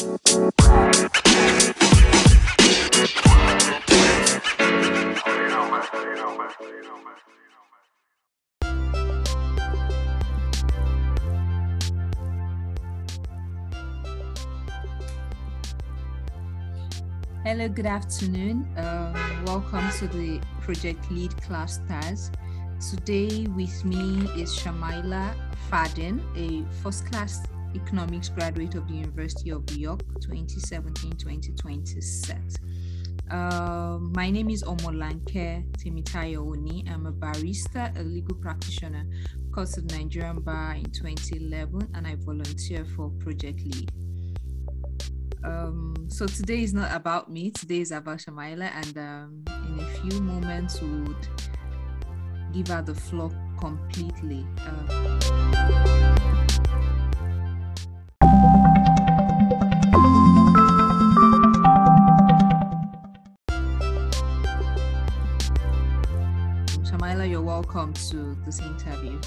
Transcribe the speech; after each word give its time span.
Hello, 0.00 0.16
good 17.68 17.84
afternoon. 17.84 18.66
Um, 18.78 19.44
welcome 19.44 19.90
to 19.98 20.08
the 20.08 20.40
Project 20.62 21.10
Lead 21.10 21.36
Class 21.42 21.74
Stars. 21.74 22.30
Today 22.90 23.46
with 23.48 23.84
me 23.84 24.20
is 24.40 24.50
Shamaila 24.56 25.34
Fadden, 25.70 26.22
a 26.38 26.64
first 26.82 27.04
class 27.04 27.42
economics 27.74 28.28
graduate 28.28 28.74
of 28.74 28.86
the 28.88 28.94
University 28.94 29.50
of 29.50 29.68
York 29.72 30.02
2017-2020 30.20 32.02
set. 32.02 32.58
Uh, 33.30 33.98
my 34.00 34.28
name 34.28 34.50
is 34.50 34.64
Omolanke 34.64 35.64
Temitayo 35.76 36.50
Oni. 36.50 36.84
I'm 36.90 37.06
a 37.06 37.12
barista, 37.12 37.96
a 37.98 38.02
legal 38.02 38.36
practitioner, 38.36 39.06
course 39.52 39.76
of 39.76 39.84
Nigerian 39.92 40.40
Bar 40.40 40.74
in 40.74 40.90
2011, 40.90 41.92
and 41.94 42.06
I 42.06 42.16
volunteer 42.16 42.84
for 42.84 43.10
Project 43.20 43.60
Lead. 43.64 43.92
Um, 45.44 45.94
so 46.08 46.26
today 46.26 46.62
is 46.62 46.74
not 46.74 46.94
about 46.94 47.30
me. 47.30 47.50
Today 47.50 47.80
is 47.80 47.92
about 47.92 48.18
Shamaila, 48.18 48.70
and 48.74 48.98
um, 48.98 49.44
in 49.68 49.78
a 49.78 49.86
few 50.00 50.20
moments 50.20 50.82
we 50.82 50.88
would 50.88 51.28
give 52.52 52.68
her 52.68 52.82
the 52.82 52.94
floor 52.94 53.30
completely. 53.58 54.44
Um, 54.66 56.39
Shamaila, 67.20 67.30
you're 67.30 67.42
welcome 67.42 67.92
to 67.92 68.34
this 68.46 68.60
interview. 68.60 69.20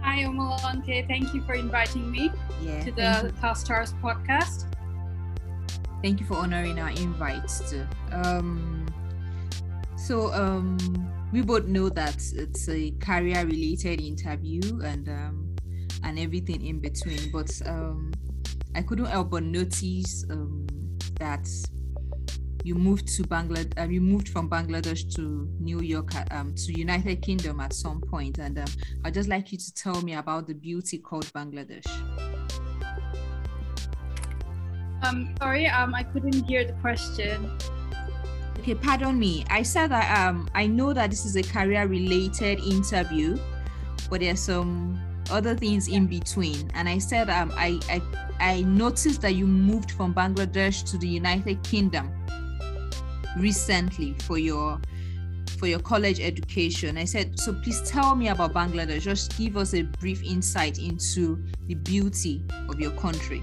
Hi, 0.00 0.22
Omalante. 0.24 1.06
Thank 1.06 1.34
you 1.34 1.42
for 1.42 1.54
inviting 1.54 2.10
me 2.10 2.30
Yeah, 2.62 2.82
to 2.84 2.92
the 2.92 3.32
Class 3.38 3.60
Stars 3.60 3.92
podcast. 4.02 4.66
thank 6.02 6.20
you 6.20 6.26
for 6.26 6.34
honoring 6.34 6.78
our 6.78 6.90
invites 6.90 7.70
too. 7.70 7.86
Um, 8.12 8.86
so 9.96 10.32
um, 10.32 10.78
we 11.32 11.42
both 11.42 11.66
know 11.66 11.88
that 11.90 12.16
it's 12.34 12.68
a 12.68 12.92
career 12.92 13.44
related 13.44 14.00
interview 14.00 14.80
and 14.82 15.08
um, 15.08 15.54
and 16.02 16.18
everything 16.18 16.64
in 16.64 16.80
between. 16.80 17.30
But 17.30 17.50
um, 17.66 18.12
I 18.74 18.82
couldn't 18.82 19.06
help 19.06 19.30
but 19.30 19.42
notice 19.42 20.24
um, 20.30 20.66
that 21.20 21.46
you 22.64 22.74
moved 22.74 23.08
to 23.16 23.22
Bangladesh. 23.24 23.78
Uh, 23.78 23.88
you 23.88 24.00
moved 24.00 24.28
from 24.28 24.48
Bangladesh 24.48 25.12
to 25.16 25.48
New 25.58 25.80
York, 25.80 26.12
um, 26.32 26.54
to 26.54 26.78
United 26.78 27.22
Kingdom 27.22 27.60
at 27.60 27.72
some 27.72 28.00
point, 28.00 28.38
and 28.38 28.58
um, 28.58 28.66
I'd 29.04 29.14
just 29.14 29.28
like 29.28 29.52
you 29.52 29.58
to 29.58 29.74
tell 29.74 30.00
me 30.02 30.14
about 30.14 30.46
the 30.46 30.54
beauty 30.54 30.98
called 30.98 31.26
Bangladesh. 31.32 31.86
Um, 35.02 35.34
sorry, 35.38 35.66
um, 35.66 35.94
I 35.94 36.04
couldn't 36.04 36.44
hear 36.44 36.64
the 36.64 36.74
question. 36.74 37.58
Okay, 38.60 38.76
pardon 38.76 39.18
me. 39.18 39.44
I 39.50 39.64
said 39.64 39.90
that 39.90 40.16
um 40.16 40.48
I 40.54 40.68
know 40.68 40.92
that 40.92 41.10
this 41.10 41.24
is 41.26 41.34
a 41.34 41.42
career 41.42 41.88
related 41.88 42.60
interview, 42.60 43.36
but 44.08 44.20
there's 44.20 44.38
some 44.38 45.00
other 45.32 45.56
things 45.56 45.88
in 45.88 46.06
between. 46.06 46.70
And 46.74 46.88
I 46.88 46.98
said 46.98 47.28
um 47.28 47.52
I 47.56 47.80
I, 47.90 48.00
I 48.38 48.62
noticed 48.62 49.20
that 49.22 49.34
you 49.34 49.48
moved 49.48 49.90
from 49.90 50.14
Bangladesh 50.14 50.88
to 50.92 50.98
the 50.98 51.08
United 51.08 51.60
Kingdom 51.64 52.12
recently 53.38 54.14
for 54.20 54.38
your 54.38 54.80
for 55.58 55.68
your 55.68 55.78
college 55.78 56.18
education. 56.18 56.98
I 56.98 57.04
said, 57.04 57.38
so 57.38 57.52
please 57.52 57.80
tell 57.82 58.16
me 58.16 58.28
about 58.28 58.52
Bangladesh. 58.52 59.02
Just 59.02 59.38
give 59.38 59.56
us 59.56 59.74
a 59.74 59.82
brief 59.82 60.22
insight 60.24 60.78
into 60.80 61.40
the 61.66 61.74
beauty 61.74 62.42
of 62.68 62.80
your 62.80 62.90
country. 62.92 63.42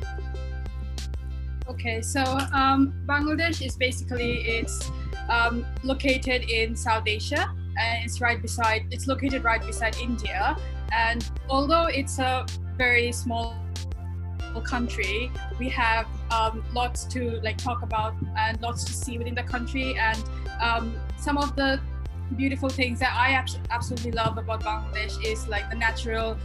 Okay, 1.70 2.02
so 2.02 2.22
um, 2.52 2.94
Bangladesh 3.06 3.66
is 3.66 3.78
basically 3.78 4.42
it's 4.42 4.92
um, 5.30 5.66
located 5.84 6.50
in 6.50 6.76
South 6.76 7.08
Asia, 7.08 7.54
and 7.78 8.04
it's 8.04 8.20
right 8.20 8.42
beside. 8.42 8.88
It's 8.92 9.08
located 9.08 9.46
right 9.46 9.66
beside 9.66 9.96
India, 9.98 10.58
and 10.92 11.24
although 11.48 11.86
it's 11.86 12.20
a 12.20 12.46
very 12.78 13.14
small 13.14 13.56
country, 14.66 15.32
we 15.58 15.70
have 15.70 16.06
um, 16.32 16.64
lots 16.74 17.06
to 17.06 17.40
like 17.42 17.58
talk 17.58 17.82
about 17.82 18.14
and 18.38 18.62
lots 18.62 18.84
to 18.86 18.94
see 18.94 19.18
within 19.18 19.36
the 19.36 19.44
country, 19.44 19.98
and 19.98 20.24
um, 20.62 20.96
some 21.18 21.38
of 21.38 21.56
the 21.56 21.80
beautiful 22.36 22.70
things 22.70 23.00
that 23.00 23.14
I 23.16 23.32
abs- 23.32 23.60
absolutely 23.72 24.12
love 24.12 24.38
about 24.38 24.62
Bangladesh 24.62 25.24
is 25.26 25.48
like 25.48 25.70
the 25.70 25.76
natural 25.76 26.38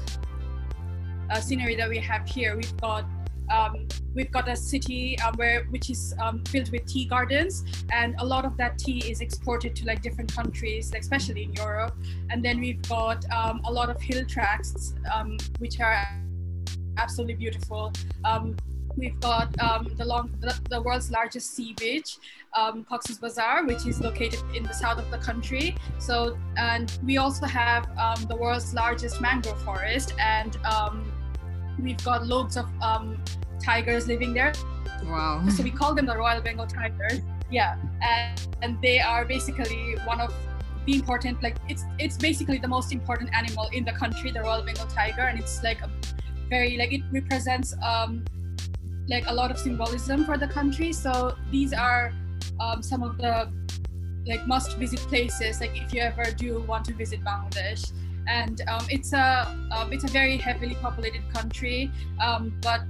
uh, 1.30 1.40
scenery 1.40 1.76
that 1.76 1.88
we 1.88 1.98
have 1.98 2.26
here. 2.26 2.56
We've 2.56 2.76
got 2.78 3.04
um, 3.52 3.86
we've 4.14 4.30
got 4.30 4.48
a 4.48 4.56
city 4.56 5.18
um, 5.20 5.34
where 5.34 5.64
which 5.64 5.90
is 5.90 6.14
um, 6.20 6.42
filled 6.44 6.70
with 6.72 6.86
tea 6.86 7.04
gardens, 7.04 7.64
and 7.92 8.14
a 8.18 8.24
lot 8.24 8.44
of 8.44 8.56
that 8.56 8.78
tea 8.78 9.10
is 9.10 9.20
exported 9.20 9.76
to 9.76 9.86
like 9.86 10.00
different 10.02 10.34
countries, 10.34 10.92
especially 10.96 11.44
in 11.44 11.52
Europe. 11.52 11.94
And 12.30 12.42
then 12.42 12.60
we've 12.60 12.80
got 12.88 13.24
um, 13.30 13.60
a 13.64 13.72
lot 13.72 13.90
of 13.90 14.00
hill 14.00 14.24
tracts, 14.24 14.94
um, 15.14 15.36
which 15.58 15.80
are 15.80 16.06
absolutely 16.96 17.34
beautiful. 17.34 17.92
We've 18.96 19.18
got 19.20 19.58
um, 19.60 19.88
the, 19.96 20.04
long, 20.04 20.30
the, 20.40 20.58
the 20.70 20.80
world's 20.80 21.10
largest 21.10 21.54
sea 21.54 21.74
beach, 21.78 22.18
um, 22.56 22.84
Cox's 22.84 23.18
Bazar, 23.18 23.64
which 23.66 23.86
is 23.86 24.00
located 24.00 24.40
in 24.54 24.62
the 24.62 24.72
south 24.72 24.98
of 24.98 25.10
the 25.10 25.18
country. 25.18 25.76
So, 25.98 26.38
and 26.56 26.96
we 27.04 27.16
also 27.16 27.46
have 27.46 27.88
um, 27.98 28.24
the 28.28 28.36
world's 28.36 28.72
largest 28.72 29.20
mangrove 29.20 29.60
forest, 29.62 30.14
and 30.20 30.56
um, 30.64 31.10
we've 31.82 32.02
got 32.04 32.26
loads 32.26 32.56
of 32.56 32.66
um, 32.80 33.20
tigers 33.62 34.06
living 34.06 34.32
there. 34.32 34.52
Wow. 35.04 35.44
So 35.48 35.62
we 35.62 35.70
call 35.70 35.94
them 35.94 36.06
the 36.06 36.16
Royal 36.16 36.40
Bengal 36.40 36.66
tigers. 36.66 37.20
Yeah, 37.50 37.76
and, 38.00 38.48
and 38.62 38.82
they 38.82 39.00
are 39.00 39.24
basically 39.24 39.96
one 40.04 40.20
of 40.20 40.32
the 40.86 40.94
important, 40.94 41.42
like 41.42 41.56
it's 41.68 41.84
it's 41.98 42.16
basically 42.16 42.58
the 42.58 42.68
most 42.68 42.92
important 42.92 43.30
animal 43.34 43.68
in 43.72 43.84
the 43.84 43.92
country, 43.92 44.30
the 44.30 44.40
Royal 44.40 44.62
Bengal 44.62 44.86
tiger, 44.86 45.22
and 45.22 45.38
it's 45.38 45.62
like 45.62 45.80
a 45.82 45.90
very 46.48 46.76
like 46.76 46.92
it 46.92 47.02
represents 47.10 47.74
um, 47.82 48.24
like 49.08 49.24
a 49.26 49.34
lot 49.34 49.50
of 49.50 49.58
symbolism 49.58 50.24
for 50.24 50.38
the 50.38 50.48
country. 50.48 50.92
So 50.92 51.36
these 51.50 51.72
are 51.72 52.12
um, 52.60 52.82
some 52.82 53.02
of 53.02 53.18
the 53.18 53.52
like 54.26 54.46
must 54.46 54.76
visit 54.78 55.00
places 55.00 55.60
like 55.60 55.72
if 55.74 55.92
you 55.92 56.00
ever 56.00 56.24
do 56.30 56.60
want 56.60 56.84
to 56.86 56.94
visit 56.94 57.22
Bangladesh. 57.22 57.92
And 58.26 58.62
um, 58.68 58.86
it's 58.88 59.12
a 59.12 59.54
um, 59.70 59.92
it's 59.92 60.04
a 60.04 60.08
very 60.08 60.38
heavily 60.38 60.76
populated 60.76 61.22
country, 61.32 61.90
um, 62.22 62.56
but 62.62 62.80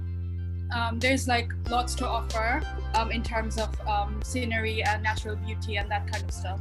um, 0.73 0.97
there's 0.97 1.27
like 1.27 1.51
lots 1.69 1.93
to 1.95 2.07
offer 2.07 2.61
um, 2.93 3.11
in 3.11 3.21
terms 3.21 3.57
of 3.57 3.69
um, 3.87 4.21
scenery 4.23 4.81
and 4.81 5.03
natural 5.03 5.35
beauty 5.35 5.75
and 5.75 5.91
that 5.91 6.09
kind 6.09 6.23
of 6.23 6.31
stuff. 6.31 6.59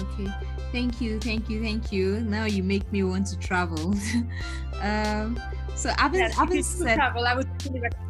Okay. 0.00 0.30
Thank 0.70 1.00
you, 1.00 1.18
thank 1.18 1.48
you, 1.48 1.62
thank 1.62 1.90
you. 1.90 2.20
Now 2.20 2.44
you 2.44 2.62
make 2.62 2.90
me 2.92 3.02
want 3.04 3.26
to 3.28 3.38
travel. 3.38 3.94
um, 4.82 5.40
so 5.74 5.90
having, 5.96 6.20
Yes, 6.20 6.32
if 6.32 6.36
having 6.36 6.56
you 6.56 6.62
do 6.62 6.68
said 6.68 6.96
travel, 6.96 7.24
I 7.26 7.34
would 7.34 7.46
definitely 7.58 7.80
recommend 7.80 8.07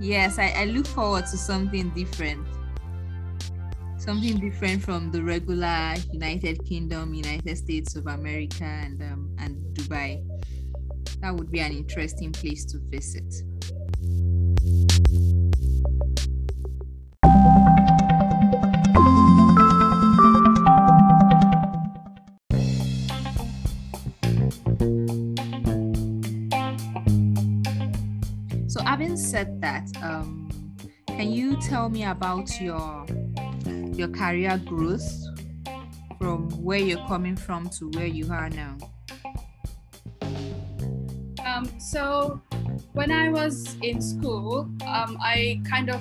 yes, 0.00 0.38
I, 0.38 0.48
I 0.56 0.64
look 0.66 0.86
forward 0.86 1.26
to 1.26 1.36
something 1.36 1.90
different. 1.90 2.46
Something 3.98 4.38
different 4.38 4.82
from 4.82 5.10
the 5.10 5.22
regular 5.22 5.94
United 6.12 6.64
Kingdom, 6.64 7.14
United 7.14 7.58
States 7.58 7.96
of 7.96 8.06
America, 8.06 8.64
and 8.64 9.02
um, 9.02 9.36
and 9.38 9.56
Dubai. 9.74 10.24
That 11.20 11.34
would 11.34 11.50
be 11.50 11.60
an 11.60 11.72
interesting 11.72 12.32
place 12.32 12.64
to 12.66 12.78
visit. 12.78 13.42
Can 31.28 31.36
you 31.36 31.56
tell 31.60 31.90
me 31.90 32.04
about 32.04 32.48
your 32.58 33.04
your 33.92 34.08
career 34.08 34.56
growth 34.64 35.06
from 36.18 36.48
where 36.64 36.78
you're 36.78 37.06
coming 37.06 37.36
from 37.36 37.68
to 37.68 37.90
where 37.90 38.06
you 38.06 38.32
are 38.32 38.48
now? 38.48 38.78
Um, 41.44 41.68
so 41.78 42.40
when 42.94 43.12
I 43.12 43.28
was 43.28 43.76
in 43.82 44.00
school, 44.00 44.70
um, 44.86 45.18
I 45.20 45.60
kind 45.68 45.90
of 45.90 46.00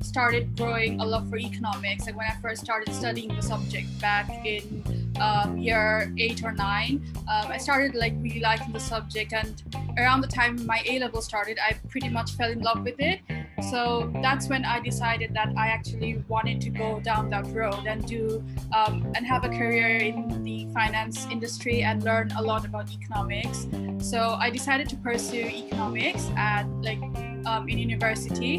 started 0.00 0.56
growing 0.56 1.00
a 1.00 1.04
love 1.04 1.28
for 1.28 1.38
economics. 1.38 2.06
Like 2.06 2.16
when 2.16 2.26
I 2.30 2.36
first 2.40 2.62
started 2.62 2.94
studying 2.94 3.34
the 3.34 3.42
subject 3.42 3.88
back 4.00 4.30
in 4.46 5.12
um, 5.20 5.58
year 5.58 6.14
eight 6.18 6.44
or 6.44 6.52
nine, 6.52 7.02
um, 7.26 7.50
I 7.50 7.58
started 7.58 7.96
like 7.96 8.14
really 8.20 8.38
liking 8.38 8.72
the 8.72 8.78
subject. 8.78 9.32
And 9.32 9.60
around 9.98 10.20
the 10.20 10.28
time 10.28 10.64
my 10.66 10.84
A 10.86 11.00
level 11.00 11.20
started, 11.20 11.58
I 11.58 11.74
pretty 11.88 12.10
much 12.10 12.36
fell 12.36 12.52
in 12.52 12.60
love 12.60 12.84
with 12.84 13.00
it. 13.00 13.22
So 13.62 14.10
that's 14.22 14.48
when 14.48 14.64
I 14.64 14.80
decided 14.80 15.34
that 15.34 15.52
I 15.56 15.68
actually 15.68 16.22
wanted 16.28 16.60
to 16.62 16.70
go 16.70 17.00
down 17.00 17.30
that 17.30 17.46
road 17.48 17.86
and 17.86 18.06
do 18.06 18.44
um, 18.76 19.12
and 19.16 19.26
have 19.26 19.44
a 19.44 19.48
career 19.48 19.96
in 19.98 20.42
the 20.42 20.68
finance 20.72 21.26
industry 21.30 21.82
and 21.82 22.02
learn 22.02 22.30
a 22.36 22.42
lot 22.42 22.64
about 22.64 22.90
economics. 22.90 23.66
So 23.98 24.36
I 24.38 24.50
decided 24.50 24.88
to 24.90 24.96
pursue 24.96 25.46
economics 25.46 26.30
at 26.36 26.68
like 26.82 27.00
um, 27.46 27.68
in 27.68 27.78
university, 27.78 28.58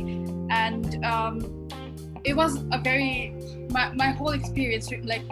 and 0.50 1.04
um, 1.06 1.68
it 2.24 2.36
was 2.36 2.64
a 2.72 2.80
very 2.82 3.36
my, 3.70 3.92
my 3.94 4.08
whole 4.08 4.32
experience 4.32 4.92
like 5.04 5.24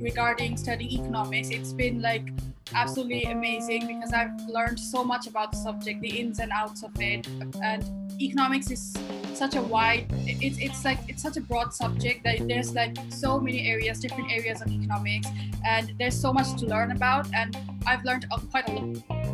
regarding 0.00 0.56
studying 0.56 1.02
economics. 1.02 1.50
It's 1.50 1.72
been 1.72 2.00
like 2.00 2.28
absolutely 2.74 3.24
amazing 3.24 3.86
because 3.86 4.12
I've 4.12 4.38
learned 4.48 4.78
so 4.78 5.04
much 5.04 5.26
about 5.26 5.52
the 5.52 5.58
subject, 5.58 6.00
the 6.00 6.20
ins 6.20 6.38
and 6.38 6.52
outs 6.52 6.82
of 6.82 6.92
it, 7.00 7.26
and 7.62 7.84
economics 8.20 8.70
is 8.70 8.96
such 9.34 9.56
a 9.56 9.62
wide 9.62 10.06
it's 10.26 10.58
it's 10.58 10.84
like 10.84 10.98
it's 11.08 11.22
such 11.22 11.38
a 11.38 11.40
broad 11.40 11.72
subject 11.72 12.22
that 12.22 12.46
there's 12.46 12.74
like 12.74 12.94
so 13.08 13.40
many 13.40 13.66
areas 13.66 13.98
different 13.98 14.30
areas 14.30 14.60
of 14.60 14.68
economics 14.68 15.26
and 15.64 15.94
there's 15.98 16.18
so 16.18 16.32
much 16.32 16.58
to 16.60 16.66
learn 16.66 16.90
about. 16.92 17.28
And 17.34 17.56
i've 17.86 18.04
learned 18.04 18.26
quite 18.50 18.68
a 18.68 18.80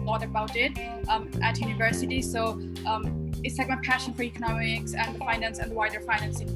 lot 0.05 0.23
about 0.23 0.56
it 0.56 0.73
um, 1.08 1.31
at 1.43 1.58
university. 1.58 2.23
So 2.23 2.61
um, 2.87 3.32
it's 3.44 3.58
like 3.58 3.69
my 3.69 3.78
passion 3.82 4.14
for 4.14 4.23
economics 4.23 4.94
and 4.94 5.17
finance 5.19 5.58
and 5.58 5.70
the 5.70 5.75
wider 5.75 6.00
financing 6.00 6.49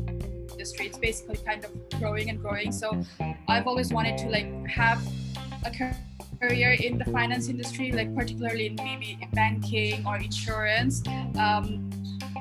industry. 0.51 0.87
It's 0.87 0.99
basically 0.99 1.37
kind 1.39 1.65
of 1.65 1.71
growing 1.99 2.31
and 2.31 2.41
growing. 2.41 2.73
So 2.73 3.03
i've 3.49 3.67
always 3.67 3.93
wanted 3.93 4.19
to 4.19 4.29
like 4.29 4.49
have 4.67 5.03
a 5.65 5.71
career 5.71 5.97
in 6.49 6.99
the 6.99 7.05
finance 7.13 7.49
industry 7.49 7.93
like 7.93 8.15
particularly 8.15 8.67
in 8.67 8.75
maybe 8.77 9.19
banking 9.33 10.07
or 10.07 10.17
insurance. 10.17 11.03
Um, 11.39 11.91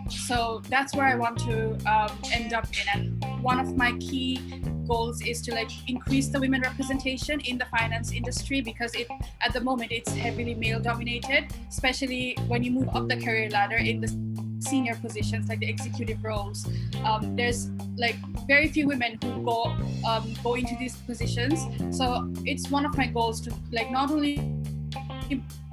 so 0.09 0.61
that's 0.69 0.95
where 0.95 1.05
i 1.05 1.15
want 1.15 1.37
to 1.39 1.71
um, 1.85 2.11
end 2.31 2.53
up 2.53 2.67
in. 2.67 3.21
And 3.23 3.43
one 3.43 3.59
of 3.59 3.75
my 3.75 3.91
key 3.99 4.39
goals 4.87 5.21
is 5.21 5.41
to 5.43 5.53
like 5.53 5.69
increase 5.87 6.29
the 6.29 6.39
women 6.39 6.61
representation 6.61 7.39
in 7.41 7.57
the 7.57 7.65
finance 7.65 8.11
industry 8.11 8.61
because 8.61 8.95
it 8.95 9.07
at 9.41 9.53
the 9.53 9.61
moment 9.61 9.91
it's 9.91 10.11
heavily 10.11 10.55
male 10.55 10.79
dominated 10.79 11.45
especially 11.69 12.35
when 12.47 12.63
you 12.63 12.71
move 12.71 12.89
up 12.95 13.07
the 13.07 13.15
career 13.17 13.49
ladder 13.51 13.77
in 13.77 14.01
the 14.01 14.38
senior 14.59 14.95
positions 14.95 15.47
like 15.49 15.59
the 15.59 15.69
executive 15.69 16.23
roles 16.23 16.67
um, 17.05 17.35
there's 17.35 17.69
like 17.97 18.15
very 18.47 18.67
few 18.67 18.87
women 18.87 19.17
who 19.23 19.43
go 19.43 19.63
um, 20.07 20.33
go 20.43 20.55
into 20.55 20.75
these 20.77 20.95
positions 20.97 21.65
so 21.95 22.31
it's 22.45 22.69
one 22.69 22.85
of 22.85 22.95
my 22.97 23.07
goals 23.07 23.41
to 23.41 23.53
like 23.71 23.89
not 23.91 24.11
only 24.11 24.59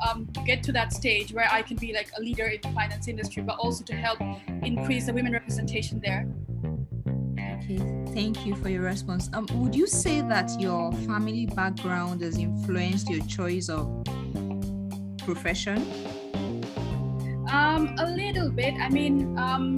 um, 0.07 0.29
get 0.45 0.63
to 0.65 0.73
that 0.73 0.93
stage 0.93 1.33
where 1.33 1.49
I 1.51 1.63
can 1.63 1.77
be 1.77 1.93
like 1.93 2.11
a 2.17 2.21
leader 2.21 2.47
in 2.47 2.61
the 2.63 2.69
finance 2.71 3.09
industry, 3.09 3.43
but 3.43 3.57
also 3.59 3.85
to 3.85 3.95
help 3.95 4.21
increase 4.63 5.07
the 5.07 5.13
women 5.13 5.33
representation 5.33 6.01
there. 6.01 6.27
Okay, 7.39 7.79
thank 8.13 8.45
you 8.47 8.55
for 8.57 8.69
your 8.69 8.83
response. 8.83 9.31
Um, 9.33 9.47
would 9.55 9.75
you 9.75 9.87
say 9.87 10.21
that 10.23 10.51
your 10.61 10.93
family 10.93 11.47
background 11.47 12.21
has 12.23 12.37
influenced 12.39 13.09
your 13.09 13.25
choice 13.27 13.69
of 13.69 14.05
profession? 15.19 15.87
Um, 17.49 17.95
a 17.99 18.11
little 18.11 18.51
bit. 18.51 18.75
I 18.75 18.89
mean, 18.89 19.39
um, 19.39 19.77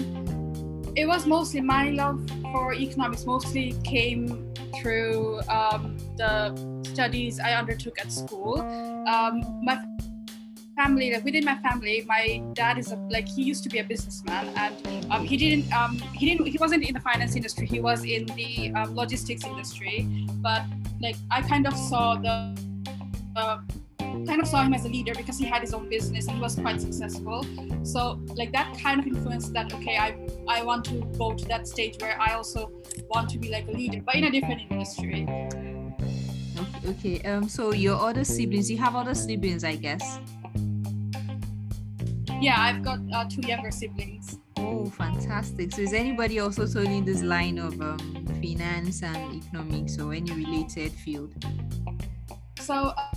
it 0.96 1.06
was 1.06 1.26
mostly 1.26 1.60
my 1.60 1.90
love 1.90 2.28
for 2.42 2.74
economics. 2.74 3.24
Mostly 3.26 3.74
came 3.84 4.52
through 4.80 5.40
um, 5.48 5.96
the 6.16 6.54
studies 6.84 7.40
I 7.40 7.52
undertook 7.54 8.00
at 8.00 8.12
school. 8.12 8.60
Um, 9.06 9.60
my 9.62 9.78
family 10.78 11.12
like 11.12 11.24
within 11.24 11.44
my 11.44 11.56
family 11.56 12.04
my 12.06 12.40
dad 12.52 12.78
is 12.78 12.92
a 12.92 12.96
like 13.10 13.26
he 13.26 13.42
used 13.42 13.64
to 13.64 13.68
be 13.68 13.78
a 13.78 13.84
businessman 13.84 14.46
and 14.56 14.74
um, 15.10 15.24
he 15.24 15.36
didn't 15.36 15.66
um, 15.72 15.98
he 16.14 16.24
didn't 16.28 16.46
he 16.46 16.56
wasn't 16.56 16.82
in 16.88 16.94
the 16.94 17.00
finance 17.00 17.34
industry 17.34 17.66
he 17.66 17.80
was 17.80 18.04
in 18.04 18.24
the 18.38 18.70
logistics 18.90 19.44
industry 19.44 20.06
but 20.40 20.62
like 21.00 21.16
i 21.32 21.42
kind 21.42 21.66
of 21.66 21.74
saw 21.76 22.14
the 22.14 22.34
uh, 23.34 23.58
kind 24.28 24.42
of 24.42 24.46
saw 24.46 24.62
him 24.62 24.74
as 24.74 24.84
a 24.84 24.88
leader 24.88 25.14
because 25.14 25.38
he 25.38 25.46
had 25.46 25.62
his 25.62 25.72
own 25.72 25.88
business 25.88 26.26
and 26.26 26.36
he 26.36 26.42
was 26.42 26.54
quite 26.54 26.80
successful 26.80 27.44
so 27.82 28.20
like 28.40 28.52
that 28.52 28.76
kind 28.82 29.00
of 29.00 29.06
influenced 29.06 29.52
that 29.54 29.72
okay 29.72 29.96
i 29.96 30.08
i 30.56 30.62
want 30.62 30.84
to 30.84 31.00
go 31.16 31.32
to 31.34 31.44
that 31.46 31.66
stage 31.66 31.96
where 32.02 32.20
i 32.20 32.34
also 32.34 32.70
want 33.08 33.28
to 33.28 33.38
be 33.38 33.50
like 33.50 33.66
a 33.68 33.72
leader 33.72 34.00
but 34.04 34.14
in 34.14 34.24
a 34.24 34.30
different 34.30 34.60
industry 34.70 35.26
okay 36.86 37.20
um 37.22 37.48
so 37.48 37.72
your 37.72 37.96
other 37.96 38.24
siblings 38.24 38.70
you 38.70 38.76
have 38.76 38.94
other 38.94 39.14
siblings 39.14 39.64
i 39.64 39.74
guess 39.74 40.20
yeah, 42.40 42.54
I've 42.56 42.84
got 42.84 43.00
uh, 43.12 43.24
two 43.28 43.40
younger 43.40 43.72
siblings. 43.72 44.38
Oh, 44.58 44.86
fantastic. 44.90 45.72
So 45.72 45.82
is 45.82 45.92
anybody 45.92 46.38
also 46.38 46.62
in 46.82 47.04
this 47.04 47.22
line 47.22 47.58
of 47.58 47.80
um, 47.80 47.98
finance 48.40 49.02
and 49.02 49.42
economics 49.42 49.98
or 49.98 50.12
any 50.14 50.30
related 50.30 50.92
field? 50.92 51.34
So 52.60 52.74
uh, 52.96 53.14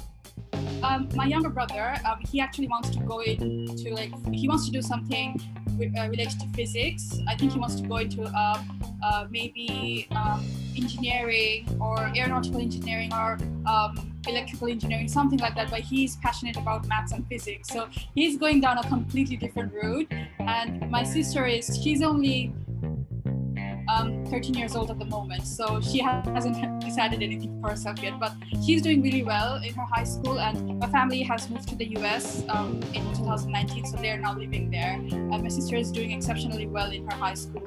um, 0.83 1.09
my 1.15 1.25
younger 1.25 1.49
brother, 1.49 1.95
um, 2.05 2.19
he 2.31 2.39
actually 2.39 2.67
wants 2.67 2.89
to 2.89 2.99
go 2.99 3.19
into 3.19 3.93
like, 3.93 4.11
he 4.33 4.47
wants 4.47 4.65
to 4.65 4.71
do 4.71 4.81
something 4.81 5.39
uh, 5.81 6.07
related 6.09 6.39
to 6.39 6.47
physics. 6.55 7.19
I 7.27 7.35
think 7.35 7.53
he 7.53 7.59
wants 7.59 7.75
to 7.75 7.87
go 7.87 7.97
into 7.97 8.23
uh, 8.23 8.63
uh, 9.03 9.27
maybe 9.29 10.07
um, 10.11 10.45
engineering 10.75 11.67
or 11.79 12.11
aeronautical 12.15 12.61
engineering 12.61 13.11
or 13.13 13.37
um, 13.65 14.11
electrical 14.27 14.67
engineering, 14.67 15.07
something 15.07 15.39
like 15.39 15.55
that. 15.55 15.71
But 15.71 15.79
he's 15.79 16.17
passionate 16.17 16.57
about 16.57 16.87
maths 16.87 17.11
and 17.11 17.27
physics, 17.27 17.69
so 17.69 17.87
he's 18.13 18.37
going 18.37 18.61
down 18.61 18.77
a 18.77 18.83
completely 18.83 19.37
different 19.37 19.73
route. 19.73 20.11
And 20.39 20.89
my 20.91 21.03
sister 21.03 21.45
is 21.45 21.79
she's 21.81 22.01
only 22.01 22.53
um, 23.87 24.25
13 24.27 24.53
years 24.55 24.75
old 24.75 24.91
at 24.91 24.99
the 24.99 25.05
moment, 25.05 25.45
so 25.45 25.81
she 25.81 25.99
hasn't 25.99 26.81
decided 26.81 27.21
anything 27.21 27.59
for 27.61 27.69
herself 27.69 28.01
yet. 28.01 28.19
But 28.19 28.33
she's 28.65 28.81
doing 28.81 29.01
really 29.01 29.23
well 29.23 29.61
in 29.63 29.73
her 29.73 29.85
high 29.85 30.03
school, 30.03 30.39
and 30.39 30.79
my 30.79 30.87
family 30.87 31.23
has 31.23 31.49
moved 31.49 31.69
to 31.69 31.75
the 31.75 31.85
US 31.97 32.43
um, 32.49 32.81
in 32.93 33.03
2019, 33.13 33.85
so 33.85 33.97
they're 33.97 34.17
now 34.17 34.37
living 34.37 34.69
there. 34.69 34.93
And 34.93 35.43
my 35.43 35.49
sister 35.49 35.75
is 35.75 35.91
doing 35.91 36.11
exceptionally 36.11 36.67
well 36.67 36.91
in 36.91 37.05
her 37.09 37.15
high 37.15 37.35
school. 37.35 37.65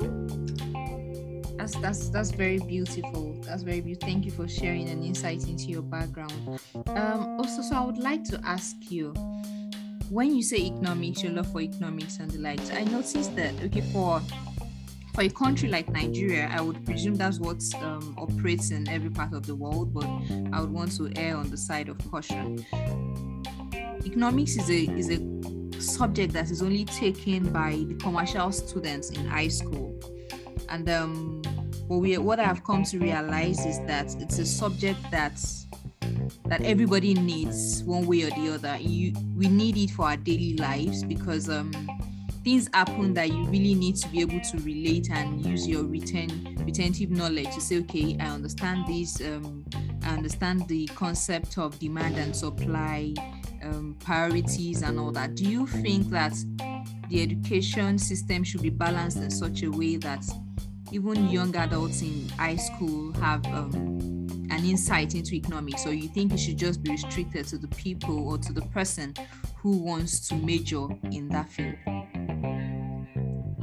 That's 1.56 1.76
that's 1.76 2.08
that's 2.10 2.30
very 2.30 2.58
beautiful. 2.58 3.40
That's 3.42 3.62
very 3.62 3.80
beautiful. 3.80 4.08
Thank 4.08 4.24
you 4.24 4.32
for 4.32 4.48
sharing 4.48 4.88
an 4.88 5.02
insight 5.02 5.48
into 5.48 5.64
your 5.64 5.82
background. 5.82 6.60
Um, 6.88 7.38
also, 7.38 7.62
so 7.62 7.76
I 7.76 7.84
would 7.84 7.98
like 7.98 8.24
to 8.24 8.40
ask 8.44 8.76
you 8.90 9.14
when 10.10 10.34
you 10.34 10.42
say 10.42 10.58
economics, 10.58 11.22
your 11.22 11.32
love 11.32 11.50
for 11.50 11.60
economics 11.60 12.18
and 12.18 12.30
the 12.30 12.38
likes, 12.38 12.70
I 12.70 12.84
noticed 12.84 13.34
that 13.36 13.54
okay 13.64 13.80
for 13.92 14.20
for 15.14 15.22
a 15.22 15.28
country 15.28 15.68
like 15.68 15.88
Nigeria, 15.90 16.50
I 16.52 16.60
would 16.60 16.84
presume 16.84 17.14
that's 17.14 17.38
what 17.38 17.62
um, 17.80 18.16
operates 18.18 18.72
in 18.72 18.88
every 18.88 19.10
part 19.10 19.32
of 19.32 19.46
the 19.46 19.54
world, 19.54 19.94
but 19.94 20.06
I 20.52 20.60
would 20.60 20.72
want 20.72 20.96
to 20.96 21.12
err 21.16 21.36
on 21.36 21.50
the 21.50 21.56
side 21.56 21.88
of 21.88 21.98
caution. 22.10 22.66
Economics 24.04 24.56
is 24.56 24.68
a 24.68 24.90
is 24.96 25.10
a 25.10 25.80
subject 25.80 26.32
that 26.32 26.50
is 26.50 26.62
only 26.62 26.84
taken 26.84 27.52
by 27.52 27.84
the 27.86 27.94
commercial 27.94 28.50
students 28.50 29.10
in 29.10 29.24
high 29.24 29.48
school, 29.48 29.98
and 30.68 30.90
um, 30.90 31.42
what 31.86 32.00
we 32.00 32.18
what 32.18 32.40
I've 32.40 32.64
come 32.64 32.82
to 32.84 32.98
realize 32.98 33.64
is 33.64 33.78
that 33.86 34.12
it's 34.20 34.38
a 34.38 34.46
subject 34.46 34.98
that's 35.12 35.66
that 36.46 36.60
everybody 36.62 37.14
needs 37.14 37.84
one 37.84 38.04
way 38.06 38.22
or 38.24 38.30
the 38.30 38.52
other. 38.52 38.76
You, 38.80 39.14
we 39.36 39.48
need 39.48 39.76
it 39.76 39.90
for 39.90 40.06
our 40.06 40.16
daily 40.16 40.56
lives 40.56 41.02
because 41.04 41.48
um, 41.48 41.70
things 42.44 42.68
happen 42.72 43.14
that 43.14 43.30
you 43.30 43.44
really 43.44 43.74
need 43.74 43.96
to 43.96 44.08
be 44.08 44.20
able 44.20 44.40
to 44.40 44.58
relate 44.58 45.10
and 45.10 45.44
use 45.44 45.66
your 45.66 45.84
return 45.84 46.56
retentive 46.64 47.10
knowledge 47.10 47.52
to 47.54 47.60
say 47.60 47.78
okay 47.78 48.16
i 48.20 48.26
understand 48.26 48.86
this 48.86 49.20
um, 49.22 49.64
i 50.02 50.10
understand 50.10 50.66
the 50.68 50.86
concept 50.88 51.58
of 51.58 51.78
demand 51.78 52.16
and 52.16 52.36
supply 52.36 53.12
um, 53.64 53.96
priorities 54.00 54.82
and 54.82 54.98
all 54.98 55.10
that. 55.12 55.34
Do 55.34 55.44
you 55.44 55.66
think 55.66 56.08
that 56.10 56.34
the 57.08 57.22
education 57.22 57.98
system 57.98 58.44
should 58.44 58.62
be 58.62 58.70
balanced 58.70 59.18
in 59.18 59.30
such 59.30 59.62
a 59.62 59.70
way 59.70 59.96
that 59.96 60.24
even 60.92 61.28
young 61.28 61.54
adults 61.56 62.02
in 62.02 62.28
high 62.30 62.56
school 62.56 63.12
have 63.14 63.44
um, 63.46 63.74
an 64.50 64.64
insight 64.64 65.14
into 65.14 65.34
economics? 65.34 65.86
Or 65.86 65.92
you 65.92 66.08
think 66.08 66.32
it 66.32 66.38
should 66.38 66.58
just 66.58 66.82
be 66.82 66.92
restricted 66.92 67.46
to 67.48 67.58
the 67.58 67.68
people 67.68 68.28
or 68.28 68.38
to 68.38 68.52
the 68.52 68.62
person 68.62 69.14
who 69.56 69.78
wants 69.78 70.28
to 70.28 70.34
major 70.34 70.86
in 71.10 71.28
that 71.30 71.48
field 71.48 71.76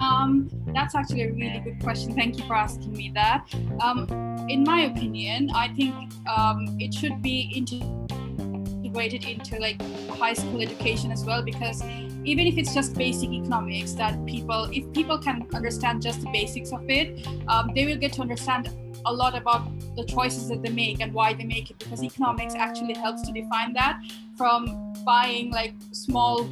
um, 0.01 0.49
that's 0.73 0.95
actually 0.95 1.23
a 1.23 1.31
really 1.31 1.61
good 1.63 1.79
question. 1.81 2.13
Thank 2.15 2.37
you 2.37 2.45
for 2.45 2.55
asking 2.55 2.93
me 2.93 3.11
that. 3.13 3.45
Um, 3.81 4.07
in 4.49 4.63
my 4.63 4.81
opinion, 4.81 5.51
I 5.53 5.69
think 5.69 5.95
um, 6.27 6.75
it 6.79 6.93
should 6.93 7.21
be 7.21 7.51
integrated 7.55 9.25
into 9.25 9.59
like 9.59 9.81
high 10.09 10.33
school 10.33 10.61
education 10.61 11.11
as 11.11 11.23
well 11.23 11.41
because 11.43 11.83
even 12.23 12.45
if 12.45 12.57
it's 12.57 12.73
just 12.73 12.93
basic 12.95 13.29
economics 13.29 13.93
that 13.93 14.25
people 14.25 14.69
if 14.73 14.91
people 14.93 15.17
can 15.17 15.47
understand 15.53 16.01
just 16.01 16.21
the 16.21 16.29
basics 16.31 16.71
of 16.71 16.87
it 16.89 17.25
um, 17.47 17.71
they 17.73 17.85
will 17.85 17.95
get 17.95 18.11
to 18.13 18.21
understand 18.21 18.69
a 19.05 19.13
lot 19.13 19.35
about 19.35 19.63
the 19.95 20.03
choices 20.03 20.49
that 20.49 20.61
they 20.61 20.69
make 20.69 20.99
and 20.99 21.13
why 21.13 21.33
they 21.33 21.45
make 21.45 21.71
it 21.71 21.79
because 21.79 22.03
economics 22.03 22.53
actually 22.53 22.93
helps 22.93 23.21
to 23.21 23.31
define 23.31 23.73
that 23.73 24.01
from 24.37 24.93
buying 25.05 25.49
like 25.51 25.73
small 25.91 26.43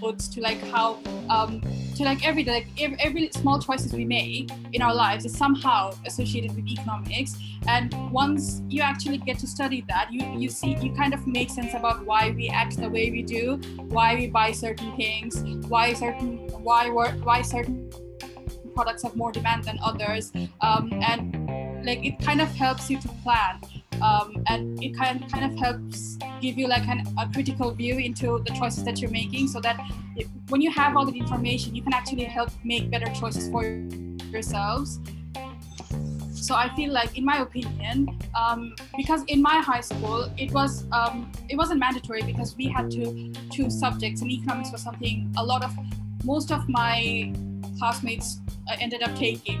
goods 0.00 0.28
to 0.28 0.40
like 0.40 0.60
how 0.70 0.98
um, 1.28 1.62
to 2.00 2.06
like 2.06 2.26
every 2.26 2.42
day, 2.42 2.52
like 2.52 3.00
every, 3.02 3.30
small 3.32 3.60
choices 3.60 3.92
we 3.92 4.04
make 4.04 4.50
in 4.72 4.82
our 4.82 4.94
lives 4.94 5.24
is 5.24 5.36
somehow 5.36 5.92
associated 6.06 6.56
with 6.56 6.66
economics. 6.66 7.36
And 7.68 7.94
once 8.10 8.62
you 8.68 8.80
actually 8.80 9.18
get 9.18 9.38
to 9.40 9.46
study 9.46 9.84
that 9.88 10.10
you 10.10 10.24
you 10.36 10.48
see 10.48 10.76
you 10.80 10.92
kind 10.92 11.12
of 11.12 11.26
make 11.26 11.50
sense 11.50 11.74
about 11.74 12.04
why 12.06 12.30
we 12.30 12.48
act 12.48 12.78
the 12.78 12.88
way 12.88 13.10
we 13.10 13.22
do 13.22 13.56
why 13.96 14.14
we 14.14 14.26
buy 14.28 14.50
certain 14.52 14.96
things 14.96 15.42
why 15.68 15.92
certain 15.92 16.38
why 16.68 16.88
why 16.88 17.42
certain 17.42 17.90
products 18.74 19.02
have 19.02 19.14
more 19.14 19.30
demand 19.30 19.64
than 19.64 19.78
others. 19.84 20.32
Um, 20.62 20.90
and 21.10 21.84
like 21.84 22.04
it 22.04 22.18
kind 22.20 22.40
of 22.40 22.48
helps 22.54 22.88
you 22.90 22.98
to 23.00 23.08
plan 23.22 23.60
um, 24.02 24.42
and 24.48 24.82
it 24.82 24.96
kind 24.96 25.30
kind 25.30 25.52
of 25.52 25.58
helps 25.58 26.18
give 26.40 26.56
you 26.58 26.66
like 26.66 26.86
an, 26.88 27.04
a 27.18 27.28
critical 27.32 27.70
view 27.72 27.98
into 27.98 28.42
the 28.46 28.52
choices 28.54 28.84
that 28.84 29.00
you're 29.00 29.10
making 29.10 29.48
so 29.48 29.60
that 29.60 29.78
it, 30.16 30.26
when 30.48 30.60
you 30.60 30.70
have 30.70 30.96
all 30.96 31.04
the 31.04 31.18
information 31.18 31.74
you 31.74 31.82
can 31.82 31.92
actually 31.92 32.24
help 32.24 32.50
make 32.64 32.90
better 32.90 33.12
choices 33.12 33.48
for 33.50 33.64
yourselves. 34.30 35.00
So 36.32 36.54
i 36.54 36.74
feel 36.74 36.90
like 36.90 37.18
in 37.18 37.24
my 37.24 37.38
opinion 37.42 38.18
um, 38.34 38.74
because 38.96 39.22
in 39.24 39.42
my 39.42 39.60
high 39.60 39.82
school 39.82 40.30
it 40.38 40.50
was 40.52 40.86
um, 40.90 41.30
it 41.48 41.56
wasn't 41.56 41.80
mandatory 41.80 42.22
because 42.22 42.56
we 42.56 42.68
had 42.68 42.90
to 42.92 43.32
choose 43.52 43.78
subjects 43.78 44.22
and 44.22 44.30
economics 44.30 44.72
was 44.72 44.82
something 44.82 45.32
a 45.36 45.44
lot 45.44 45.62
of 45.62 45.76
most 46.24 46.50
of 46.50 46.68
my 46.68 47.32
classmates 47.78 48.40
uh, 48.68 48.76
ended 48.80 49.02
up 49.02 49.14
taking 49.16 49.60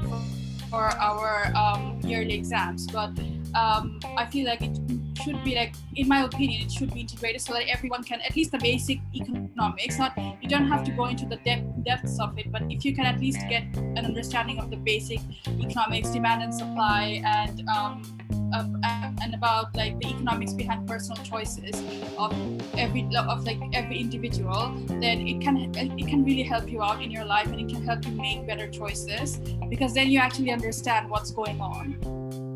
for 0.70 0.84
our 1.00 1.52
um, 1.56 1.98
yearly 2.04 2.34
exams. 2.34 2.86
But 2.86 3.10
um, 3.54 4.00
I 4.16 4.26
feel 4.26 4.46
like 4.46 4.62
it 4.62 4.78
should 5.22 5.42
be 5.44 5.54
like, 5.54 5.74
in 5.96 6.08
my 6.08 6.24
opinion, 6.24 6.62
it 6.62 6.72
should 6.72 6.92
be 6.92 7.00
integrated 7.00 7.40
so 7.40 7.52
that 7.52 7.68
everyone 7.68 8.02
can 8.02 8.20
at 8.20 8.34
least 8.36 8.52
the 8.52 8.58
basic 8.58 9.00
economics. 9.14 9.98
Not 9.98 10.16
you 10.40 10.48
don't 10.48 10.66
have 10.68 10.84
to 10.84 10.90
go 10.92 11.06
into 11.06 11.26
the 11.26 11.36
depth, 11.36 11.66
depths 11.84 12.18
of 12.20 12.38
it, 12.38 12.50
but 12.50 12.62
if 12.70 12.84
you 12.84 12.94
can 12.94 13.06
at 13.06 13.20
least 13.20 13.40
get 13.48 13.62
an 13.76 14.04
understanding 14.04 14.58
of 14.58 14.70
the 14.70 14.76
basic 14.76 15.20
economics, 15.46 16.10
demand 16.10 16.42
and 16.42 16.54
supply, 16.54 17.22
and 17.24 17.68
um, 17.68 18.02
of, 18.54 18.66
and 18.84 19.34
about 19.34 19.74
like 19.76 19.98
the 20.00 20.08
economics 20.08 20.52
behind 20.52 20.86
personal 20.86 21.22
choices 21.22 21.82
of 22.18 22.32
every 22.76 23.08
of 23.16 23.44
like 23.44 23.60
every 23.72 23.98
individual, 23.98 24.72
then 24.86 25.26
it 25.26 25.40
can 25.40 25.56
it 25.74 26.08
can 26.08 26.24
really 26.24 26.42
help 26.42 26.70
you 26.70 26.82
out 26.82 27.02
in 27.02 27.10
your 27.10 27.24
life 27.24 27.46
and 27.46 27.60
it 27.60 27.68
can 27.72 27.84
help 27.84 28.04
you 28.04 28.12
make 28.12 28.46
better 28.46 28.68
choices 28.68 29.38
because 29.68 29.94
then 29.94 30.10
you 30.10 30.18
actually 30.18 30.50
understand 30.50 31.08
what's 31.08 31.30
going 31.30 31.60
on. 31.60 32.49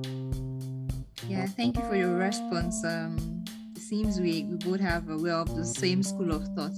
Yeah, 1.28 1.46
thank 1.46 1.76
you 1.76 1.82
for 1.84 1.96
your 1.96 2.16
response. 2.16 2.84
Um, 2.84 3.44
it 3.74 3.80
seems 3.80 4.20
we, 4.20 4.44
we 4.44 4.56
both 4.56 4.80
have 4.80 5.08
a 5.08 5.16
well 5.16 5.42
of 5.42 5.56
the 5.56 5.64
same 5.64 6.02
school 6.02 6.32
of 6.32 6.46
thought. 6.54 6.72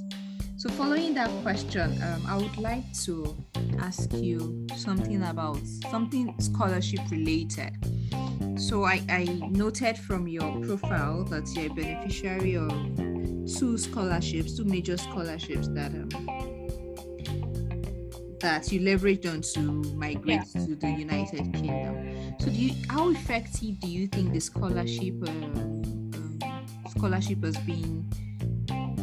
So, 0.57 0.71
following 0.71 1.15
that 1.15 1.31
question, 1.43 2.01
um, 2.03 2.25
I 2.27 2.37
would 2.37 2.57
like 2.57 2.91
to 3.05 3.37
ask 3.81 4.13
you 4.13 4.67
something 4.77 5.23
about 5.23 5.59
something 5.91 6.35
scholarship 6.41 7.01
related. 7.11 7.73
So, 8.57 8.85
I, 8.85 9.03
I 9.09 9.25
noted 9.51 9.99
from 9.99 10.27
your 10.29 10.61
profile 10.65 11.25
that 11.25 11.47
you're 11.55 11.71
a 11.71 11.75
beneficiary 11.75 12.57
of 12.57 12.71
two 13.59 13.77
scholarships, 13.77 14.57
two 14.57 14.65
major 14.65 14.97
scholarships 14.97 15.69
that 15.69 15.93
um, 15.93 16.09
that 18.41 18.71
you 18.71 18.81
leveraged 18.81 19.31
on 19.31 19.41
to 19.41 19.61
migrate 19.97 20.41
yeah. 20.55 20.67
to 20.67 20.75
the 20.77 20.91
United 20.91 21.53
Kingdom. 21.53 22.16
So, 22.39 22.47
do 22.47 22.53
you, 22.53 22.75
how 22.89 23.11
effective 23.11 23.81
do 23.81 23.89
you 23.89 24.07
think 24.07 24.33
the 24.33 24.41
scholarship 24.41 25.15
uh, 25.27 26.91
scholarship 26.91 27.45
has 27.45 27.57
been 27.59 28.09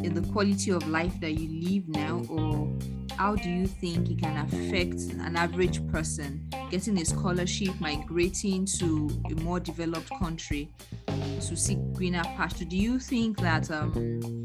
in 0.04 0.14
the 0.14 0.22
quality 0.32 0.72
of 0.72 0.88
life 0.88 1.20
that 1.22 1.32
you 1.32 1.70
live 1.70 1.88
now, 1.88 2.24
or 2.30 2.72
how 3.18 3.36
do 3.36 3.50
you 3.50 3.68
think 3.68 4.10
it 4.10 4.20
can 4.20 4.38
affect 4.46 5.02
an 5.26 5.36
average 5.36 5.86
person 5.88 6.48
getting 6.70 6.98
a 7.00 7.06
scholarship, 7.06 7.70
migrating 7.80 8.66
to 8.66 9.10
a 9.32 9.36
more 9.42 9.60
developed 9.60 10.10
country 10.20 10.70
to 11.08 11.56
seek 11.56 11.78
greener 11.94 12.24
pasture? 12.36 12.66
Do 12.66 12.78
you 12.78 13.00
think 13.00 13.40
that 13.40 13.72
um, 13.72 14.43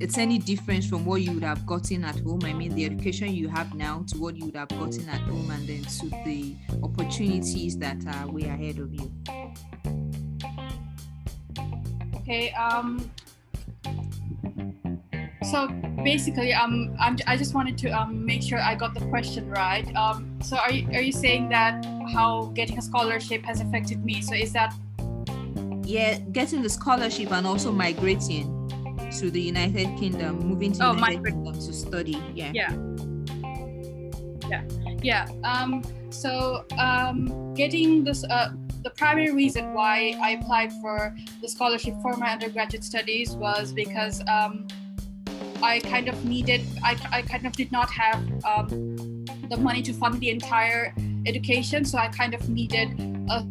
it's 0.00 0.16
any 0.16 0.38
difference 0.38 0.86
from 0.86 1.04
what 1.04 1.20
you 1.20 1.32
would 1.32 1.42
have 1.44 1.66
gotten 1.66 2.04
at 2.04 2.18
home. 2.20 2.40
I 2.44 2.54
mean, 2.54 2.74
the 2.74 2.86
education 2.86 3.34
you 3.34 3.48
have 3.48 3.74
now 3.74 4.02
to 4.08 4.18
what 4.18 4.34
you 4.34 4.46
would 4.46 4.56
have 4.56 4.70
gotten 4.70 5.06
at 5.10 5.20
home, 5.20 5.50
and 5.50 5.68
then 5.68 5.82
to 5.82 6.08
the 6.24 6.56
opportunities 6.82 7.76
that 7.78 7.98
are 8.06 8.26
way 8.26 8.44
ahead 8.44 8.78
of 8.78 8.92
you. 8.92 9.12
Okay. 12.16 12.50
Um. 12.52 13.10
So 15.42 15.68
basically, 16.04 16.52
um, 16.52 16.94
I'm, 17.00 17.16
I 17.26 17.36
just 17.36 17.54
wanted 17.54 17.76
to 17.78 17.90
um, 17.90 18.24
make 18.24 18.42
sure 18.42 18.60
I 18.60 18.74
got 18.76 18.94
the 18.94 19.04
question 19.06 19.50
right. 19.50 19.84
Um, 19.96 20.38
so 20.40 20.56
are 20.56 20.70
you, 20.70 20.86
are 20.92 21.00
you 21.00 21.12
saying 21.12 21.48
that 21.48 21.84
how 22.12 22.52
getting 22.54 22.78
a 22.78 22.82
scholarship 22.82 23.44
has 23.44 23.60
affected 23.60 24.04
me? 24.04 24.22
So 24.22 24.34
is 24.34 24.52
that? 24.52 24.72
Yeah, 25.82 26.18
getting 26.30 26.62
the 26.62 26.68
scholarship 26.68 27.32
and 27.32 27.46
also 27.46 27.72
migrating 27.72 28.59
to 29.18 29.30
the 29.30 29.40
United 29.40 29.96
Kingdom, 29.98 30.38
moving 30.38 30.72
to 30.72 30.86
oh, 30.86 30.92
United 30.92 31.22
my- 31.22 31.30
Kingdom 31.30 31.54
to 31.54 31.72
study. 31.72 32.22
Yeah. 32.34 32.52
Yeah. 32.54 32.76
Yeah. 34.48 34.62
Yeah. 35.02 35.28
Um, 35.44 35.82
so 36.10 36.64
um, 36.78 37.54
getting 37.54 38.04
this, 38.04 38.24
uh, 38.24 38.52
the 38.82 38.90
primary 38.90 39.32
reason 39.32 39.74
why 39.74 40.16
I 40.20 40.30
applied 40.30 40.72
for 40.80 41.14
the 41.40 41.48
scholarship 41.48 41.94
for 42.02 42.16
my 42.16 42.32
undergraduate 42.32 42.84
studies 42.84 43.32
was 43.32 43.72
because 43.72 44.22
um, 44.28 44.66
I 45.62 45.80
kind 45.80 46.08
of 46.08 46.24
needed, 46.24 46.62
I, 46.82 46.96
I 47.12 47.22
kind 47.22 47.46
of 47.46 47.52
did 47.52 47.70
not 47.72 47.90
have 47.90 48.22
um, 48.44 49.24
the 49.50 49.56
money 49.56 49.82
to 49.82 49.92
fund 49.92 50.20
the 50.20 50.30
entire 50.30 50.94
education, 51.26 51.84
so 51.84 51.98
I 51.98 52.08
kind 52.08 52.34
of 52.34 52.48
needed 52.48 52.98
a 53.28 53.46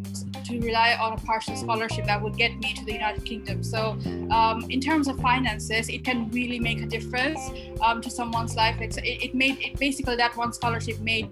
to 0.49 0.59
rely 0.59 0.97
on 0.99 1.13
a 1.13 1.17
partial 1.17 1.55
scholarship 1.55 2.05
that 2.05 2.21
would 2.21 2.35
get 2.35 2.57
me 2.57 2.73
to 2.73 2.83
the 2.83 2.93
United 2.93 3.23
Kingdom. 3.23 3.63
So, 3.63 3.97
um, 4.31 4.65
in 4.69 4.81
terms 4.81 5.07
of 5.07 5.19
finances, 5.19 5.89
it 5.89 6.03
can 6.03 6.29
really 6.31 6.59
make 6.59 6.81
a 6.81 6.87
difference 6.87 7.39
um, 7.81 8.01
to 8.01 8.09
someone's 8.09 8.55
life. 8.55 8.81
It's, 8.81 8.97
it, 8.97 9.23
it 9.25 9.35
made 9.35 9.59
it 9.59 9.79
basically 9.79 10.15
that 10.15 10.35
one 10.35 10.51
scholarship 10.53 10.99
made 10.99 11.29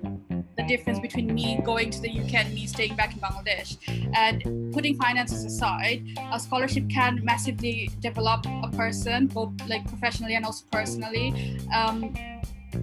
the 0.57 0.63
difference 0.63 0.99
between 0.99 1.33
me 1.33 1.59
going 1.63 1.89
to 1.91 2.01
the 2.01 2.09
UK 2.09 2.33
and 2.45 2.53
me 2.53 2.65
staying 2.65 2.95
back 2.95 3.13
in 3.13 3.19
Bangladesh. 3.19 3.77
And 4.15 4.73
putting 4.73 4.95
finances 4.95 5.43
aside, 5.45 6.03
a 6.31 6.39
scholarship 6.39 6.89
can 6.89 7.23
massively 7.23 7.89
develop 7.99 8.45
a 8.63 8.69
person, 8.69 9.27
both 9.27 9.51
like 9.67 9.87
professionally 9.87 10.35
and 10.35 10.45
also 10.45 10.65
personally. 10.71 11.59
Um, 11.73 12.15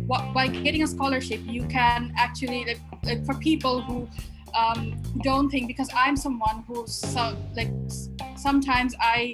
what, 0.06 0.32
by 0.32 0.48
getting 0.48 0.82
a 0.82 0.86
scholarship, 0.86 1.40
you 1.44 1.64
can 1.66 2.12
actually 2.16 2.64
like, 2.64 2.80
like 3.04 3.24
for 3.24 3.34
people 3.34 3.80
who 3.82 4.08
um, 4.54 5.00
don't 5.22 5.50
think 5.50 5.66
because 5.66 5.88
I'm 5.94 6.16
someone 6.16 6.64
who 6.66 6.86
so, 6.86 7.36
like 7.54 7.70
sometimes 8.36 8.94
I 9.00 9.32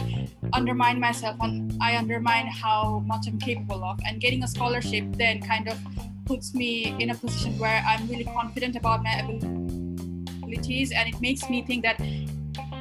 undermine 0.52 0.98
myself 0.98 1.36
and 1.40 1.72
I 1.80 1.96
undermine 1.96 2.46
how 2.46 3.02
much 3.06 3.26
I'm 3.28 3.38
capable 3.38 3.84
of. 3.84 3.98
And 4.06 4.20
getting 4.20 4.42
a 4.42 4.48
scholarship 4.48 5.04
then 5.12 5.40
kind 5.40 5.68
of 5.68 5.78
puts 6.26 6.54
me 6.54 6.94
in 6.98 7.10
a 7.10 7.14
position 7.14 7.58
where 7.58 7.82
I'm 7.86 8.08
really 8.08 8.24
confident 8.24 8.76
about 8.76 9.02
my 9.02 9.14
abilities, 9.20 10.92
and 10.92 11.12
it 11.12 11.20
makes 11.20 11.48
me 11.50 11.62
think 11.62 11.82
that 11.82 11.98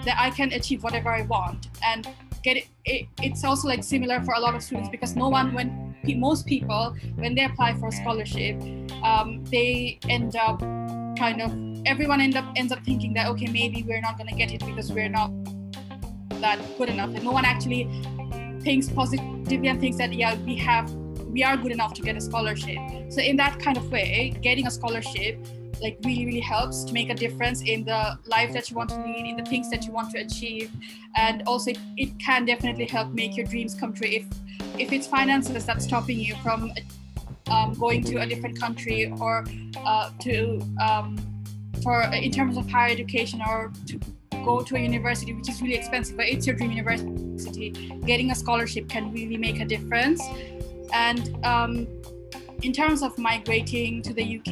that 0.06 0.16
I 0.18 0.30
can 0.30 0.54
achieve 0.54 0.84
whatever 0.84 1.10
I 1.10 1.24
want. 1.24 1.68
And 1.84 2.08
get 2.44 2.58
it, 2.58 2.68
it 2.86 3.08
it's 3.22 3.44
also 3.44 3.68
like 3.68 3.84
similar 3.84 4.22
for 4.22 4.34
a 4.34 4.40
lot 4.40 4.56
of 4.56 4.64
students 4.64 4.90
because 4.90 5.16
no 5.16 5.28
one 5.30 5.54
when 5.54 5.96
most 6.16 6.46
people 6.46 6.96
when 7.16 7.36
they 7.36 7.44
apply 7.44 7.76
for 7.76 7.90
a 7.90 7.92
scholarship 7.92 8.56
um, 9.04 9.44
they 9.46 10.00
end 10.08 10.36
up 10.36 10.60
kind 11.18 11.42
of 11.42 11.52
everyone 11.86 12.22
end 12.22 12.36
up 12.36 12.46
ends 12.56 12.72
up 12.72 12.84
thinking 12.84 13.14
that 13.14 13.28
okay 13.28 13.48
maybe 13.48 13.84
we're 13.88 14.02
not 14.02 14.18
going 14.18 14.30
to 14.30 14.36
get 14.36 14.52
it 14.52 14.66
because 14.66 14.92
we're 14.92 15.10
not 15.10 15.32
that 16.42 16.60
good 16.78 16.90
enough. 16.90 17.14
And 17.14 17.24
no 17.24 17.32
one 17.32 17.46
actually 17.46 17.84
thinks 18.62 18.90
positively 18.90 19.68
and 19.68 19.80
thinks 19.80 19.98
that 19.98 20.14
yeah 20.14 20.36
we 20.44 20.56
have 20.58 20.92
we 21.28 21.44
are 21.44 21.56
good 21.58 21.72
enough 21.72 21.94
to 21.96 22.02
get 22.02 22.16
a 22.16 22.22
scholarship. 22.22 22.80
So 23.10 23.22
in 23.22 23.36
that 23.38 23.60
kind 23.60 23.78
of 23.78 23.92
way 23.92 24.36
getting 24.42 24.68
a 24.68 24.72
scholarship 24.72 25.46
like 25.82 25.98
really 26.04 26.26
really 26.26 26.40
helps 26.42 26.84
to 26.84 26.94
make 26.94 27.10
a 27.10 27.14
difference 27.14 27.62
in 27.62 27.86
the 27.86 28.18
life 28.26 28.52
that 28.54 28.70
you 28.70 28.76
want 28.76 28.90
to 28.90 28.98
lead 29.02 29.26
in 29.26 29.38
the 29.38 29.46
things 29.46 29.70
that 29.70 29.86
you 29.86 29.92
want 29.92 30.12
to 30.12 30.20
achieve. 30.20 30.72
And 31.16 31.44
also 31.44 31.72
it, 31.72 31.80
it 31.98 32.20
can 32.20 32.46
definitely 32.46 32.86
help 32.86 33.10
make 33.14 33.38
your 33.38 33.46
dreams 33.46 33.76
come 33.76 33.94
true. 33.94 34.08
If 34.08 34.26
if 34.78 34.94
it's 34.94 35.08
finances 35.08 35.66
that's 35.66 35.86
stopping 35.86 36.20
you 36.20 36.36
from 36.44 36.72
um, 37.50 37.74
going 37.74 38.04
to 38.06 38.18
a 38.22 38.26
different 38.26 38.60
country 38.60 39.12
or 39.20 39.44
uh, 39.78 40.12
to 40.20 40.62
um, 40.82 41.18
for 41.84 42.02
in 42.04 42.32
terms 42.32 42.58
of 42.58 42.70
higher 42.70 42.92
education 42.92 43.42
or 43.48 43.72
to 43.88 44.00
go 44.46 44.62
to 44.62 44.76
a 44.76 44.80
university 44.80 45.34
which 45.34 45.50
is 45.50 45.62
really 45.62 45.76
expensive 45.76 46.16
but 46.16 46.26
it's 46.26 46.48
your 46.48 46.56
dream 46.56 46.72
university 46.72 47.90
getting 48.06 48.32
a 48.32 48.36
scholarship 48.36 48.90
can 48.90 49.12
really 49.12 49.38
make 49.38 49.60
a 49.60 49.66
difference. 49.66 50.22
And 50.94 51.46
um, 51.46 51.88
in 52.64 52.74
terms 52.74 53.02
of 53.04 53.18
migrating 53.18 54.02
to 54.02 54.14
the 54.14 54.26
UK, 54.38 54.52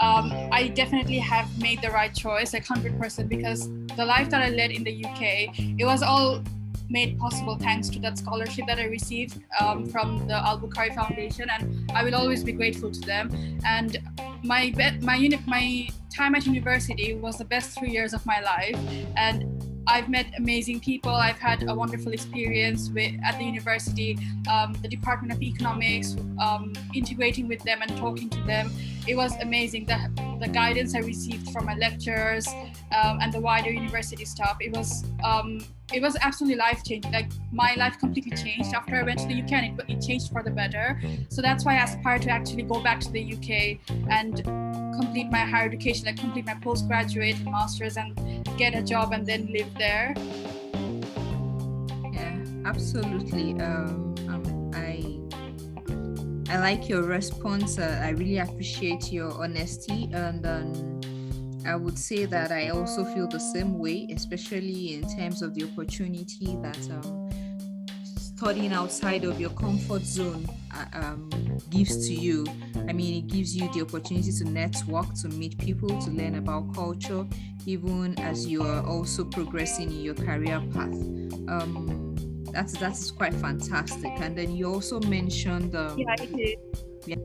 um, 0.00 0.32
I 0.50 0.68
definitely 0.74 1.18
have 1.18 1.46
made 1.60 1.82
the 1.82 1.90
right 1.90 2.14
choice, 2.14 2.52
like 2.52 2.64
100%, 2.64 3.28
because 3.28 3.68
the 3.96 4.04
life 4.04 4.30
that 4.30 4.42
I 4.42 4.50
led 4.50 4.70
in 4.70 4.82
the 4.84 5.04
UK, 5.04 5.22
it 5.78 5.84
was 5.84 6.02
all 6.02 6.42
made 6.90 7.18
possible 7.18 7.56
thanks 7.56 7.88
to 7.90 7.98
that 8.00 8.18
scholarship 8.18 8.66
that 8.66 8.78
I 8.78 8.84
received 8.84 9.40
um, 9.60 9.86
from 9.86 10.26
the 10.26 10.34
Albukhary 10.34 10.94
Foundation, 10.94 11.48
and 11.50 11.90
I 11.94 12.04
will 12.04 12.14
always 12.14 12.44
be 12.44 12.52
grateful 12.52 12.90
to 12.90 13.00
them. 13.00 13.30
And 13.64 13.98
my 14.42 14.72
be- 14.76 14.98
my 15.00 15.16
uni- 15.16 15.42
my 15.46 15.88
time 16.14 16.34
at 16.34 16.44
university 16.46 17.14
was 17.14 17.38
the 17.38 17.44
best 17.44 17.78
three 17.78 17.90
years 17.90 18.12
of 18.12 18.26
my 18.26 18.40
life, 18.40 18.76
and 19.16 19.44
I've 19.86 20.08
met 20.08 20.26
amazing 20.38 20.80
people. 20.80 21.10
I've 21.10 21.38
had 21.38 21.68
a 21.68 21.74
wonderful 21.74 22.12
experience 22.12 22.90
with, 22.90 23.12
at 23.24 23.38
the 23.38 23.44
university, 23.44 24.18
um, 24.50 24.74
the 24.82 24.88
Department 24.88 25.32
of 25.32 25.42
Economics, 25.42 26.16
um, 26.40 26.72
integrating 26.94 27.48
with 27.48 27.62
them 27.62 27.82
and 27.82 27.96
talking 27.96 28.28
to 28.30 28.40
them. 28.42 28.70
It 29.08 29.16
was 29.16 29.34
amazing. 29.40 29.86
The, 29.86 29.98
the 30.40 30.48
guidance 30.48 30.94
I 30.94 31.00
received 31.00 31.50
from 31.50 31.66
my 31.66 31.74
lecturers 31.74 32.48
um, 32.48 33.18
and 33.20 33.32
the 33.32 33.40
wider 33.40 33.70
university 33.70 34.24
staff, 34.24 34.56
it 34.60 34.74
was 34.74 35.04
um, 35.22 35.60
it 35.92 36.00
was 36.00 36.16
absolutely 36.20 36.56
life 36.56 36.82
changing. 36.84 37.12
Like 37.12 37.30
my 37.52 37.74
life 37.74 37.98
completely 37.98 38.36
changed 38.36 38.72
after 38.74 38.96
I 38.96 39.02
went 39.02 39.18
to 39.20 39.26
the 39.26 39.42
UK, 39.42 39.52
and 39.52 39.80
it, 39.80 39.84
it 39.88 40.00
changed 40.00 40.32
for 40.32 40.42
the 40.42 40.50
better. 40.50 41.00
So 41.28 41.42
that's 41.42 41.64
why 41.64 41.76
I 41.76 41.84
aspire 41.84 42.18
to 42.20 42.30
actually 42.30 42.62
go 42.62 42.80
back 42.82 43.00
to 43.00 43.10
the 43.10 43.22
UK 43.34 43.78
and 44.10 44.42
complete 45.00 45.30
my 45.30 45.40
higher 45.40 45.66
education, 45.66 46.06
like 46.06 46.16
complete 46.16 46.46
my 46.46 46.54
postgraduate 46.54 47.36
and 47.36 47.44
masters, 47.46 47.96
and 47.96 48.16
get 48.56 48.74
a 48.74 48.82
job 48.82 49.12
and 49.12 49.26
then 49.26 49.50
live 49.52 49.72
there. 49.76 50.14
Yeah, 52.12 52.38
absolutely. 52.64 53.60
Um, 53.60 54.14
um, 54.28 54.70
I 54.74 55.09
I 56.50 56.58
like 56.58 56.88
your 56.88 57.04
response. 57.04 57.78
Uh, 57.78 58.00
I 58.02 58.08
really 58.08 58.38
appreciate 58.38 59.12
your 59.12 59.30
honesty, 59.40 60.10
and 60.12 60.44
um, 60.44 61.00
I 61.64 61.76
would 61.76 61.96
say 61.96 62.24
that 62.24 62.50
I 62.50 62.70
also 62.70 63.04
feel 63.04 63.28
the 63.28 63.38
same 63.38 63.78
way, 63.78 64.08
especially 64.12 64.94
in 64.94 65.08
terms 65.16 65.42
of 65.42 65.54
the 65.54 65.62
opportunity 65.62 66.58
that 66.60 66.90
um, 66.90 67.30
studying 68.16 68.72
outside 68.72 69.22
of 69.22 69.40
your 69.40 69.50
comfort 69.50 70.02
zone 70.02 70.44
uh, 70.74 70.86
um, 70.94 71.30
gives 71.70 72.08
to 72.08 72.14
you. 72.14 72.44
I 72.88 72.94
mean, 72.94 73.22
it 73.22 73.28
gives 73.28 73.56
you 73.56 73.72
the 73.72 73.82
opportunity 73.82 74.32
to 74.32 74.44
network, 74.44 75.14
to 75.22 75.28
meet 75.28 75.56
people, 75.56 75.88
to 76.00 76.10
learn 76.10 76.34
about 76.34 76.74
culture, 76.74 77.28
even 77.64 78.18
as 78.18 78.48
you 78.48 78.64
are 78.64 78.84
also 78.84 79.24
progressing 79.24 79.92
in 79.92 80.00
your 80.00 80.14
career 80.14 80.60
path. 80.72 80.98
That's 82.52 82.72
that's 82.78 83.10
quite 83.10 83.34
fantastic. 83.34 84.12
And 84.20 84.36
then 84.36 84.54
you 84.54 84.66
also 84.66 85.00
mentioned. 85.00 85.74
Um, 85.74 85.98
yeah, 85.98 86.14
I 86.18 86.26
did. 86.26 86.58
Yeah. 87.06 87.16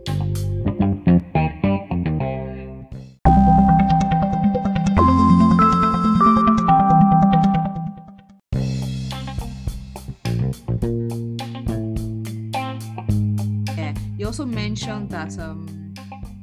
you 14.17 14.29
also 14.29 14.45
mentioned 14.45 15.09
that 15.11 15.37
um, 15.37 15.93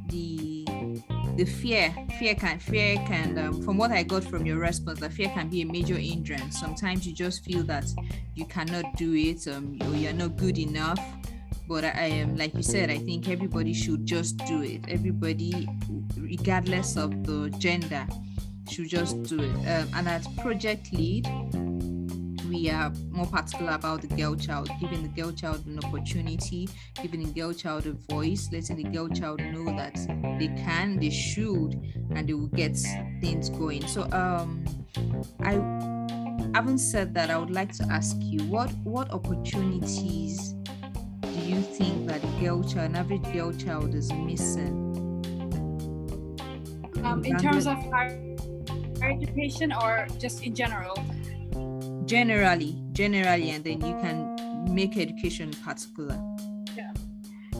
the 0.09 0.65
the 1.37 1.45
fear 1.45 1.93
fear 2.19 2.35
can 2.35 2.59
fear 2.59 2.97
can 3.07 3.37
um, 3.39 3.63
from 3.63 3.77
what 3.77 3.91
i 3.91 4.03
got 4.03 4.23
from 4.23 4.45
your 4.47 4.59
response 4.59 5.01
that 5.01 5.13
fear 5.13 5.29
can 5.31 5.49
be 5.49 5.63
a 5.63 5.67
major 5.67 5.97
hindrance 5.97 6.61
sometimes 6.61 7.07
you 7.07 7.13
just 7.13 7.45
feel 7.45 7.65
that 7.65 7.85
you 8.43 8.49
cannot 8.49 8.97
do 8.97 9.15
it 9.15 9.47
um, 9.47 9.79
or 9.83 9.95
you're 9.95 10.13
not 10.13 10.37
good 10.37 10.59
enough. 10.59 10.99
But 11.69 11.85
i 11.85 12.07
am 12.21 12.37
like 12.37 12.55
you 12.55 12.63
said 12.63 12.91
i 12.91 12.99
think 12.99 13.29
everybody 13.29 13.73
should 13.73 14.05
just 14.05 14.37
do 14.39 14.63
it. 14.63 14.81
Everybody 14.89 15.69
regardless 16.17 16.97
of 16.97 17.25
the 17.25 17.51
gender 17.59 18.07
should 18.69 18.89
just 18.89 19.23
do 19.23 19.39
it. 19.41 19.57
Um, 19.69 19.89
and 19.95 20.09
as 20.09 20.27
project 20.43 20.93
lead 20.93 21.27
we 22.49 22.69
are 22.69 22.93
more 23.11 23.27
particular 23.27 23.73
about 23.73 24.03
the 24.03 24.09
girl 24.09 24.35
child, 24.35 24.69
giving 24.79 25.03
the 25.03 25.09
girl 25.09 25.33
child 25.33 25.65
an 25.67 25.79
opportunity, 25.83 26.69
giving 27.01 27.23
the 27.23 27.33
girl 27.33 27.53
child 27.53 27.87
a 27.87 27.93
voice, 28.13 28.51
letting 28.53 28.77
the 28.77 28.91
girl 28.91 29.09
child 29.09 29.41
know 29.41 29.65
that 29.77 29.95
they 30.39 30.49
can, 30.49 30.99
they 30.99 31.09
should, 31.09 31.81
and 32.11 32.29
they 32.29 32.35
will 32.35 32.49
get 32.49 32.77
things 33.21 33.49
going. 33.49 33.87
So 33.87 34.03
um 34.13 34.65
I 35.41 35.55
having 36.55 36.79
said 36.79 37.15
that, 37.15 37.31
I 37.31 37.39
would 37.39 37.51
like 37.51 37.73
to 37.75 37.85
ask 37.91 38.17
you 38.21 38.43
what 38.45 38.71
what 38.85 39.11
opportunities 39.11 40.55
do 41.23 41.41
you 41.41 41.63
think 41.63 42.07
that 42.09 42.23
a 42.23 42.27
girl 42.41 42.63
child, 42.63 42.91
an 42.91 42.97
average 42.97 43.33
girl 43.33 43.53
child 43.53 43.95
is 43.95 44.13
missing? 44.13 44.89
Um, 47.05 47.25
in 47.25 47.37
terms 47.37 47.67
of 47.67 47.79
higher 47.91 48.37
education 49.03 49.73
or 49.73 50.07
just 50.19 50.45
in 50.45 50.55
general? 50.55 50.95
generally 52.07 52.77
generally 52.93 53.51
and 53.51 53.65
then 53.65 53.81
you 53.81 53.95
can 54.01 54.37
make 54.75 54.97
education 54.97 55.51
particular 55.65 56.19
yeah 56.77 56.93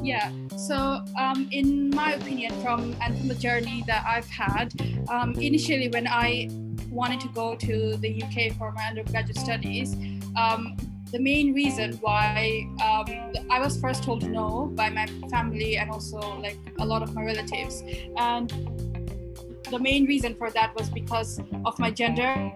yeah 0.03 0.31
so 0.57 1.03
um, 1.19 1.49
in 1.53 1.91
my 1.91 2.13
opinion 2.13 2.53
from 2.61 2.95
and 3.03 3.17
from 3.19 3.29
the 3.29 3.35
journey 3.35 3.85
that 3.87 4.05
i've 4.07 4.29
had 4.29 4.73
um, 5.09 5.33
initially 5.35 5.89
when 5.89 6.07
i 6.07 6.49
wanted 6.93 7.21
to 7.21 7.29
go 7.29 7.55
to 7.57 7.97
the 7.97 8.23
uk 8.23 8.57
for 8.59 8.73
my 8.73 8.85
undergraduate 8.85 9.39
studies 9.39 9.97
um, 10.37 10.77
the 11.13 11.19
main 11.19 11.53
reason 11.53 11.93
why 12.01 12.67
um, 12.83 13.05
I 13.51 13.61
was 13.61 13.79
first 13.79 14.03
told 14.03 14.27
no 14.29 14.73
by 14.75 14.89
my 14.89 15.07
family 15.31 15.77
and 15.77 15.91
also 15.91 16.19
like 16.41 16.57
a 16.81 16.87
lot 16.87 17.03
of 17.03 17.15
my 17.15 17.23
relatives. 17.23 17.83
And 18.17 18.49
the 19.71 19.79
main 19.79 20.07
reason 20.07 20.35
for 20.35 20.51
that 20.51 20.75
was 20.75 20.89
because 20.89 21.39
of 21.67 21.79
my 21.79 21.91
gender 21.91 22.53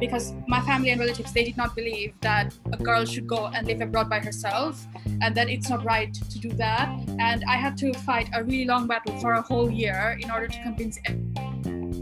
because 0.00 0.32
my 0.46 0.60
family 0.62 0.90
and 0.90 1.00
relatives 1.00 1.32
they 1.32 1.44
did 1.44 1.56
not 1.56 1.74
believe 1.74 2.14
that 2.20 2.52
a 2.72 2.76
girl 2.76 3.04
should 3.04 3.28
go 3.28 3.46
and 3.54 3.66
live 3.66 3.80
abroad 3.80 4.08
by 4.08 4.18
herself 4.18 4.84
and 5.22 5.34
that 5.34 5.48
it's 5.48 5.68
not 5.68 5.84
right 5.84 6.12
to 6.14 6.38
do 6.40 6.50
that 6.50 6.88
and 7.20 7.44
i 7.48 7.54
had 7.54 7.76
to 7.76 7.92
fight 8.00 8.28
a 8.34 8.42
really 8.42 8.64
long 8.64 8.88
battle 8.88 9.16
for 9.20 9.34
a 9.34 9.42
whole 9.42 9.70
year 9.70 10.18
in 10.20 10.30
order 10.32 10.48
to 10.48 10.60
convince 10.62 10.98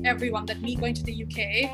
that 0.06 0.60
me 0.60 0.76
going 0.76 0.94
to 0.94 1.02
the 1.02 1.24
uk 1.24 1.70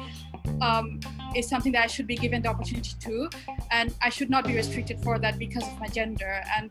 um, 0.60 0.98
is 1.36 1.48
something 1.48 1.72
that 1.72 1.84
I 1.84 1.86
should 1.86 2.06
be 2.06 2.16
given 2.16 2.42
the 2.42 2.48
opportunity 2.48 2.94
to, 3.00 3.28
and 3.70 3.94
I 4.02 4.08
should 4.08 4.30
not 4.30 4.44
be 4.44 4.54
restricted 4.54 5.00
for 5.02 5.18
that 5.18 5.38
because 5.38 5.62
of 5.62 5.78
my 5.78 5.86
gender. 5.86 6.42
And 6.56 6.70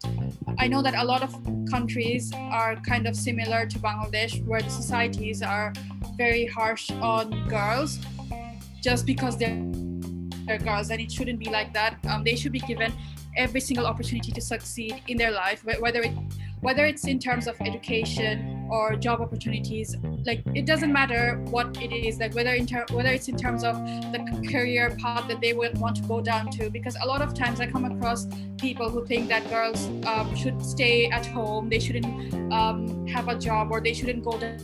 I 0.59 0.67
know 0.67 0.81
that 0.81 0.95
a 0.95 1.03
lot 1.03 1.23
of 1.23 1.35
countries 1.69 2.31
are 2.35 2.75
kind 2.75 3.07
of 3.07 3.15
similar 3.15 3.65
to 3.65 3.79
Bangladesh, 3.79 4.45
where 4.45 4.61
the 4.61 4.69
societies 4.69 5.41
are 5.41 5.73
very 6.17 6.45
harsh 6.45 6.91
on 6.91 7.47
girls 7.47 7.99
just 8.81 9.05
because 9.05 9.37
they're, 9.37 9.59
they're 10.45 10.59
girls, 10.59 10.89
and 10.89 11.01
it 11.01 11.11
shouldn't 11.11 11.39
be 11.39 11.49
like 11.49 11.73
that. 11.73 11.97
Um, 12.07 12.23
they 12.23 12.35
should 12.35 12.51
be 12.51 12.59
given 12.59 12.93
every 13.37 13.61
single 13.61 13.87
opportunity 13.87 14.31
to 14.31 14.41
succeed 14.41 15.01
in 15.07 15.17
their 15.17 15.31
life, 15.31 15.63
whether 15.79 16.01
it 16.01 16.13
whether 16.61 16.85
it's 16.85 17.07
in 17.07 17.17
terms 17.17 17.47
of 17.47 17.59
education 17.61 18.60
or 18.71 18.95
job 18.95 19.21
opportunities 19.21 19.95
like 20.25 20.41
it 20.55 20.65
doesn't 20.65 20.91
matter 20.91 21.41
what 21.49 21.77
it 21.81 21.91
is 21.91 22.19
like 22.19 22.33
whether 22.33 22.53
in 22.53 22.65
ter- 22.65 22.85
whether 22.91 23.09
it's 23.09 23.27
in 23.27 23.37
terms 23.37 23.63
of 23.63 23.75
the 24.13 24.19
career 24.51 24.95
path 25.01 25.27
that 25.27 25.41
they 25.41 25.53
would 25.53 25.77
want 25.77 25.95
to 25.95 26.03
go 26.03 26.21
down 26.21 26.49
to 26.49 26.69
because 26.69 26.95
a 27.03 27.07
lot 27.07 27.21
of 27.21 27.33
times 27.33 27.59
i 27.59 27.67
come 27.67 27.85
across 27.85 28.27
people 28.57 28.89
who 28.89 29.05
think 29.05 29.27
that 29.27 29.47
girls 29.49 29.87
um, 30.05 30.33
should 30.35 30.63
stay 30.65 31.09
at 31.09 31.25
home 31.25 31.69
they 31.69 31.79
shouldn't 31.79 32.33
um, 32.53 33.05
have 33.07 33.27
a 33.27 33.35
job 33.35 33.71
or 33.71 33.81
they 33.81 33.93
shouldn't 33.93 34.23
go 34.23 34.37
down 34.39 34.57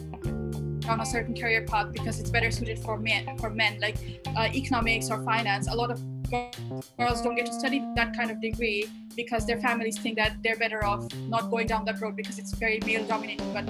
on 0.87 1.01
a 1.01 1.05
certain 1.05 1.35
career 1.35 1.63
path 1.63 1.91
because 1.91 2.19
it's 2.19 2.29
better 2.29 2.49
suited 2.49 2.79
for 2.79 2.97
men 2.97 3.37
for 3.37 3.49
men 3.49 3.77
like 3.81 3.97
uh, 4.37 4.47
economics 4.53 5.09
or 5.09 5.21
finance. 5.23 5.67
A 5.67 5.75
lot 5.75 5.91
of 5.91 6.01
girls 6.29 7.21
don't 7.21 7.35
get 7.35 7.45
to 7.45 7.53
study 7.53 7.83
that 7.95 8.15
kind 8.15 8.31
of 8.31 8.41
degree 8.41 8.89
because 9.15 9.45
their 9.45 9.59
families 9.59 9.97
think 9.97 10.15
that 10.17 10.37
they're 10.43 10.55
better 10.57 10.85
off 10.85 11.07
not 11.27 11.49
going 11.49 11.67
down 11.67 11.85
that 11.85 11.99
road 12.01 12.15
because 12.15 12.37
it's 12.39 12.53
very 12.53 12.79
male 12.85 13.05
dominated. 13.05 13.45
But 13.53 13.67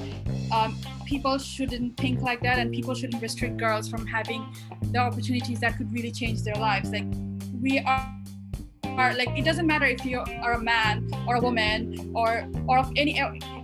um, 0.51 0.77
people 1.05 1.37
shouldn't 1.37 1.97
think 1.97 2.21
like 2.21 2.41
that 2.41 2.59
and 2.59 2.71
people 2.71 2.93
shouldn't 2.93 3.21
restrict 3.21 3.57
girls 3.57 3.89
from 3.89 4.05
having 4.05 4.45
the 4.91 4.99
opportunities 4.99 5.59
that 5.61 5.77
could 5.77 5.91
really 5.91 6.11
change 6.11 6.43
their 6.43 6.55
lives. 6.55 6.91
Like 6.91 7.05
we 7.61 7.79
are 7.79 8.13
are 8.97 9.13
like 9.13 9.29
it 9.37 9.45
doesn't 9.45 9.67
matter 9.67 9.85
if 9.85 10.03
you 10.03 10.19
are 10.41 10.53
a 10.53 10.61
man 10.61 11.07
or 11.27 11.35
a 11.35 11.39
woman 11.39 12.11
or 12.15 12.47
or 12.67 12.79
of 12.79 12.91
any 12.95 13.19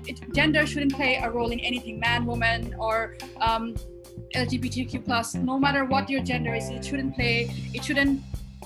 it, 0.05 0.33
gender 0.33 0.65
shouldn't 0.65 0.93
play 0.93 1.15
a 1.15 1.29
role 1.29 1.51
in 1.51 1.59
anything 1.59 1.99
man 1.99 2.25
woman 2.25 2.75
or 2.77 3.15
um, 3.41 3.73
lgbtq 4.35 5.03
plus. 5.03 5.33
No 5.35 5.57
matter 5.57 5.85
what 5.85 6.09
your 6.09 6.21
gender 6.21 6.53
is 6.53 6.69
it 6.69 6.85
shouldn't 6.85 7.15
play 7.15 7.49
it 7.73 7.83
shouldn't 7.83 8.21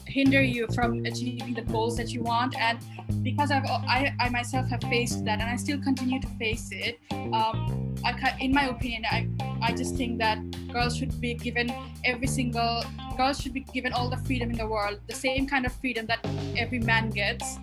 hinder 0.08 0.42
you 0.42 0.68
from 0.74 1.06
achieving 1.06 1.54
the 1.54 1.62
goals 1.62 1.98
that 1.98 2.10
you 2.10 2.22
want 2.22 2.56
and 2.56 2.80
because 3.24 3.52
I've 3.52 3.66
I, 3.66 4.14
I 4.20 4.30
myself 4.30 4.70
have 4.70 4.82
faced 4.84 5.26
that 5.26 5.40
and 5.40 5.50
I 5.50 5.56
still 5.56 5.80
continue 5.82 6.20
to 6.20 6.28
face 6.40 6.70
it 6.72 7.00
um, 7.12 7.96
I, 8.06 8.36
in 8.40 8.54
my 8.54 8.68
opinion 8.68 9.06
I, 9.06 9.28
I 9.62 9.74
just 9.74 9.96
think 9.96 10.20
that 10.20 10.40
girls 10.72 10.98
should 10.98 11.20
be 11.20 11.34
given 11.34 11.74
every 12.06 12.28
single 12.28 12.84
girls 13.18 13.40
should 13.40 13.54
be 13.54 13.62
given 13.62 13.94
all 13.94 14.10
the 14.10 14.18
freedom 14.18 14.50
in 14.52 14.58
the 14.58 14.68
world 14.68 15.00
the 15.08 15.16
same 15.16 15.48
kind 15.48 15.66
of 15.66 15.74
freedom 15.74 16.06
that 16.08 16.20
every 16.58 16.80
man 16.80 17.10
gets 17.10 17.60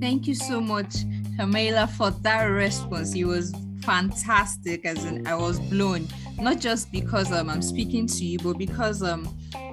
thank 0.00 0.26
you 0.26 0.34
so 0.34 0.60
much 0.60 0.94
Shamaila, 1.36 1.90
for 1.90 2.10
that 2.10 2.44
response. 2.44 3.14
It 3.14 3.24
was 3.24 3.52
fantastic, 3.82 4.84
as 4.84 5.04
in 5.04 5.26
I 5.26 5.34
was 5.34 5.58
blown. 5.58 6.06
Not 6.38 6.60
just 6.60 6.90
because 6.92 7.32
um, 7.32 7.48
I'm 7.48 7.62
speaking 7.62 8.06
to 8.06 8.24
you, 8.24 8.38
but 8.38 8.58
because 8.58 9.02
um, 9.02 9.28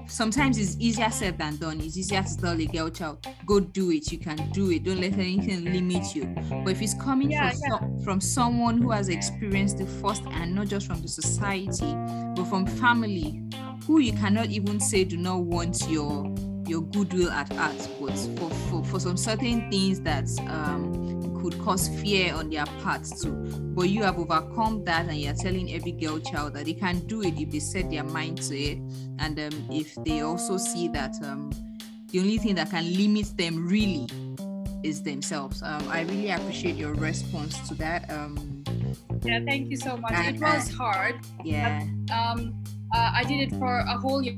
sometimes 0.08 0.58
it's 0.58 0.78
easier 0.80 1.10
said 1.10 1.38
than 1.38 1.58
done. 1.58 1.82
It's 1.82 1.98
easier 1.98 2.22
to 2.24 2.38
tell 2.38 2.60
a 2.60 2.66
girl 2.66 2.90
child, 2.90 3.26
go 3.46 3.60
do 3.60 3.92
it. 3.92 4.12
You 4.12 4.20
can 4.20 4.38
do 4.52 4.70
it. 4.72 4.84
Don't 4.84 5.02
let 5.02 5.14
anything 5.14 5.66
limit 5.66 6.16
you. 6.16 6.26
But 6.64 6.72
if 6.72 6.82
it's 6.82 6.94
coming 6.94 7.32
Yeah, 7.32 7.50
from, 7.50 7.60
yeah. 7.62 7.80
so- 7.80 8.04
from 8.04 8.22
someone 8.22 8.78
who 8.82 8.92
has 8.92 9.10
experienced 9.10 9.78
the 9.80 9.86
first 9.86 10.24
and 10.28 10.54
not 10.56 10.68
just 10.68 10.88
from 10.88 11.02
the 11.02 11.08
society, 11.08 11.94
but 12.36 12.46
from 12.46 12.66
family, 12.66 13.42
who 13.86 14.00
you 14.00 14.14
cannot 14.14 14.48
even 14.50 14.80
say 14.80 15.04
do 15.04 15.18
not 15.18 15.42
want 15.42 15.88
your 15.90 16.34
your 16.68 16.82
goodwill 16.84 17.30
at 17.32 17.52
heart, 17.54 17.76
but 18.00 18.16
for, 18.38 18.50
for, 18.70 18.86
for 18.86 19.00
some 19.00 19.18
certain 19.18 19.70
things 19.70 20.00
that 20.02 20.26
um, 20.48 21.11
could 21.42 21.60
cause 21.60 21.88
fear 22.02 22.34
on 22.34 22.50
their 22.50 22.66
part 22.84 23.04
too. 23.22 23.32
But 23.76 23.90
you 23.90 24.04
have 24.04 24.18
overcome 24.20 24.84
that, 24.86 25.08
and 25.08 25.18
you're 25.18 25.34
telling 25.34 25.74
every 25.74 25.92
girl 25.92 26.20
child 26.20 26.54
that 26.54 26.66
they 26.66 26.74
can 26.74 27.00
do 27.08 27.22
it 27.22 27.38
if 27.40 27.52
they 27.52 27.60
set 27.60 27.90
their 27.90 28.04
mind 28.04 28.42
to 28.44 28.58
it, 28.58 28.78
and 29.20 29.40
um, 29.40 29.68
if 29.72 29.96
they 30.06 30.22
also 30.22 30.58
see 30.58 30.88
that 30.90 31.16
um, 31.24 31.52
the 32.12 32.20
only 32.20 32.38
thing 32.38 32.56
that 32.56 32.70
can 32.70 32.86
limit 32.96 33.36
them 33.38 33.68
really 33.68 34.08
is 34.84 35.04
themselves. 35.04 35.62
Um, 35.64 35.88
I 35.90 36.02
really 36.02 36.30
appreciate 36.32 36.76
your 36.76 36.94
response 36.96 37.58
to 37.70 37.76
that. 37.76 38.10
Um, 38.12 38.64
Yeah, 39.24 39.40
thank 39.46 39.70
you 39.70 39.78
so 39.78 39.96
much. 39.98 40.12
And- 40.14 40.36
It 40.38 40.42
was 40.42 40.70
hard. 40.74 41.16
yeah, 41.44 41.84
Um, 42.12 42.54
uh, 42.94 43.12
I 43.14 43.24
did 43.24 43.40
it 43.52 43.52
for 43.60 43.78
a 43.78 43.98
whole 43.98 44.22
year. 44.24 44.36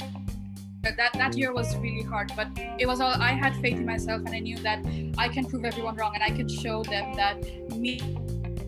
That 0.84 1.13
that 1.13 1.38
year 1.38 1.54
was 1.54 1.76
really 1.78 2.04
hard, 2.04 2.32
but 2.36 2.50
it 2.78 2.86
was 2.86 3.00
all 3.00 3.08
I 3.08 3.32
had 3.32 3.56
faith 3.58 3.78
in 3.78 3.86
myself, 3.86 4.22
and 4.26 4.36
I 4.36 4.39
knew 4.39 4.58
that 4.60 4.86
I 5.17 5.30
can 5.30 5.46
prove 5.46 5.63
everyone 5.63 5.96
wrong, 5.96 6.13
and 6.13 6.22
I 6.22 6.30
can 6.30 6.48
show 6.48 6.84
them 6.84 7.15
that 7.15 7.41
me, 7.72 8.00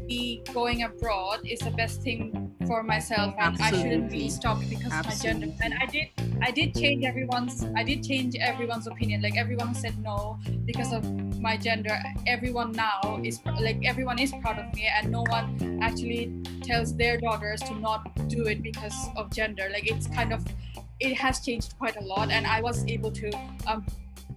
me 0.08 0.41
going 0.54 0.84
abroad 0.84 1.41
is 1.43 1.60
the 1.60 1.71
best 1.71 2.01
thing 2.01 2.56
for 2.65 2.84
myself, 2.84 3.36
and 3.38 3.62
I 3.62 3.69
shouldn't 3.71 4.10
be 4.10 4.30
stopped 4.30 4.69
because 4.69 4.93
of 4.93 5.06
my 5.06 5.13
gender. 5.13 5.54
And 5.62 5.73
I 5.75 5.86
did, 5.86 6.08
I 6.41 6.51
did 6.51 6.73
change 6.73 7.04
everyone's, 7.04 7.65
I 7.75 7.84
did 7.84 8.04
change 8.04 8.36
everyone's 8.39 8.88
opinion. 8.88 9.21
Like 9.21 9.38
everyone 9.38 9.75
said 9.75 9.97
no 10.01 10.39
because 10.65 10.93
of 10.93 11.04
my 11.41 11.58
gender. 11.58 11.99
Everyone 12.25 12.71
now 12.71 13.19
is 13.23 13.39
like 13.60 13.84
everyone 13.86 14.19
is 14.19 14.32
proud 14.41 14.58
of 14.58 14.73
me, 14.73 14.88
and 14.88 15.12
no 15.12 15.23
one 15.28 15.80
actually 15.84 16.41
tells 16.63 16.95
their 16.95 17.19
daughters 17.19 17.60
to 17.63 17.75
not 17.75 18.01
do 18.30 18.45
it 18.45 18.63
because 18.63 18.95
of 19.17 19.32
gender. 19.32 19.69
Like 19.71 19.91
it's 19.91 20.08
kind 20.08 20.34
of, 20.34 20.43
it 20.99 21.15
has 21.15 21.39
changed 21.39 21.77
quite 21.77 21.95
a 21.97 22.03
lot, 22.03 22.31
and 22.31 22.47
I 22.47 22.62
was 22.62 22.86
able 22.86 23.12
to 23.12 23.31
um, 23.67 23.86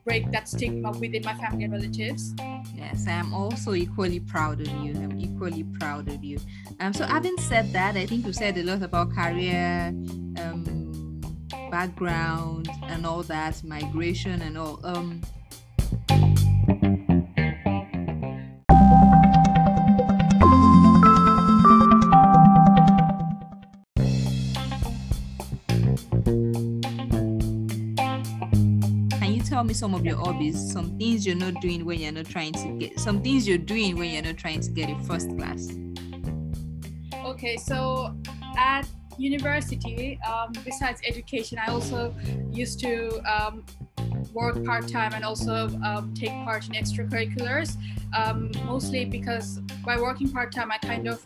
break 0.05 0.31
that 0.33 0.49
stigma 0.49 0.91
within 0.93 1.23
my 1.25 1.35
family 1.35 1.65
and 1.65 1.73
relatives. 1.73 2.35
Yes, 2.75 3.07
I 3.07 3.13
am 3.13 3.35
also 3.35 3.75
equally 3.75 4.21
proud 4.21 4.61
of 4.61 4.69
you. 4.69 4.95
I'm 4.95 5.19
equally 5.19 5.65
proud 5.79 6.09
of 6.09 6.25
you. 6.25 6.39
Um, 6.81 6.93
so 6.95 7.05
having 7.05 7.37
said 7.39 7.73
that, 7.73 7.97
I 7.97 8.07
think 8.07 8.27
you 8.27 8.33
said 8.33 8.57
a 8.59 8.63
lot 8.63 8.83
about 8.83 9.13
career, 9.13 9.95
um, 10.39 11.21
background, 11.71 12.69
and 12.85 13.07
all 13.07 13.23
that, 13.25 13.63
migration 13.63 14.43
and 14.43 14.57
all. 14.57 14.81
Um, 14.85 15.21
me 29.69 29.75
some 29.75 29.95
of 29.95 30.05
your 30.05 30.17
hobbies? 30.17 30.73
Some 30.73 30.99
things 30.99 31.27
you're 31.27 31.37
not 31.37 31.61
doing 31.61 31.85
when 31.85 32.01
you're 32.01 32.11
not 32.11 32.25
trying 32.25 32.55
to 32.55 32.69
get. 32.79 32.99
Some 32.99 33.23
things 33.23 33.47
you're 33.47 33.59
doing 33.59 33.97
when 33.99 34.11
you're 34.11 34.23
not 34.23 34.39
trying 34.39 34.61
to 34.61 34.71
get 34.71 34.89
a 34.91 34.99
first 35.05 35.29
class. 35.37 35.69
Okay, 37.25 37.57
so 37.59 38.17
at 38.57 38.89
university, 39.19 40.19
um, 40.27 40.53
besides 40.65 41.03
education, 41.07 41.59
I 41.59 41.71
also 41.71 42.15
used 42.51 42.81
to 42.81 43.21
um, 43.31 43.65
work 44.33 44.65
part 44.65 44.89
time 44.89 45.13
and 45.13 45.23
also 45.23 45.69
um, 45.85 46.15
take 46.15 46.31
part 46.31 46.67
in 46.67 46.73
extracurriculars. 46.73 47.77
Um, 48.17 48.51
mostly 48.65 49.05
because 49.05 49.59
by 49.85 50.01
working 50.01 50.31
part 50.33 50.51
time, 50.51 50.73
I 50.73 50.79
kind 50.79 51.07
of 51.09 51.23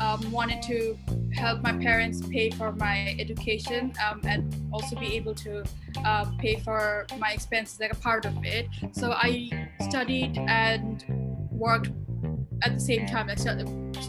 um, 0.00 0.32
wanted 0.32 0.62
to 0.62 0.98
help 1.34 1.62
my 1.62 1.72
parents 1.72 2.26
pay 2.26 2.50
for 2.50 2.72
my 2.72 3.16
education 3.18 3.92
um, 4.04 4.20
and 4.24 4.54
also 4.72 4.96
be 4.96 5.14
able 5.14 5.34
to 5.34 5.64
uh, 6.04 6.24
pay 6.38 6.56
for 6.56 7.06
my 7.18 7.32
expenses, 7.32 7.80
like 7.80 7.92
a 7.92 7.96
part 7.96 8.24
of 8.24 8.34
it. 8.44 8.68
So 8.92 9.12
I 9.12 9.68
studied 9.80 10.38
and 10.38 11.04
worked 11.50 11.90
at 12.62 12.74
the 12.74 12.80
same 12.80 13.06
time. 13.06 13.28
I 13.30 13.34
stud- 13.34 13.68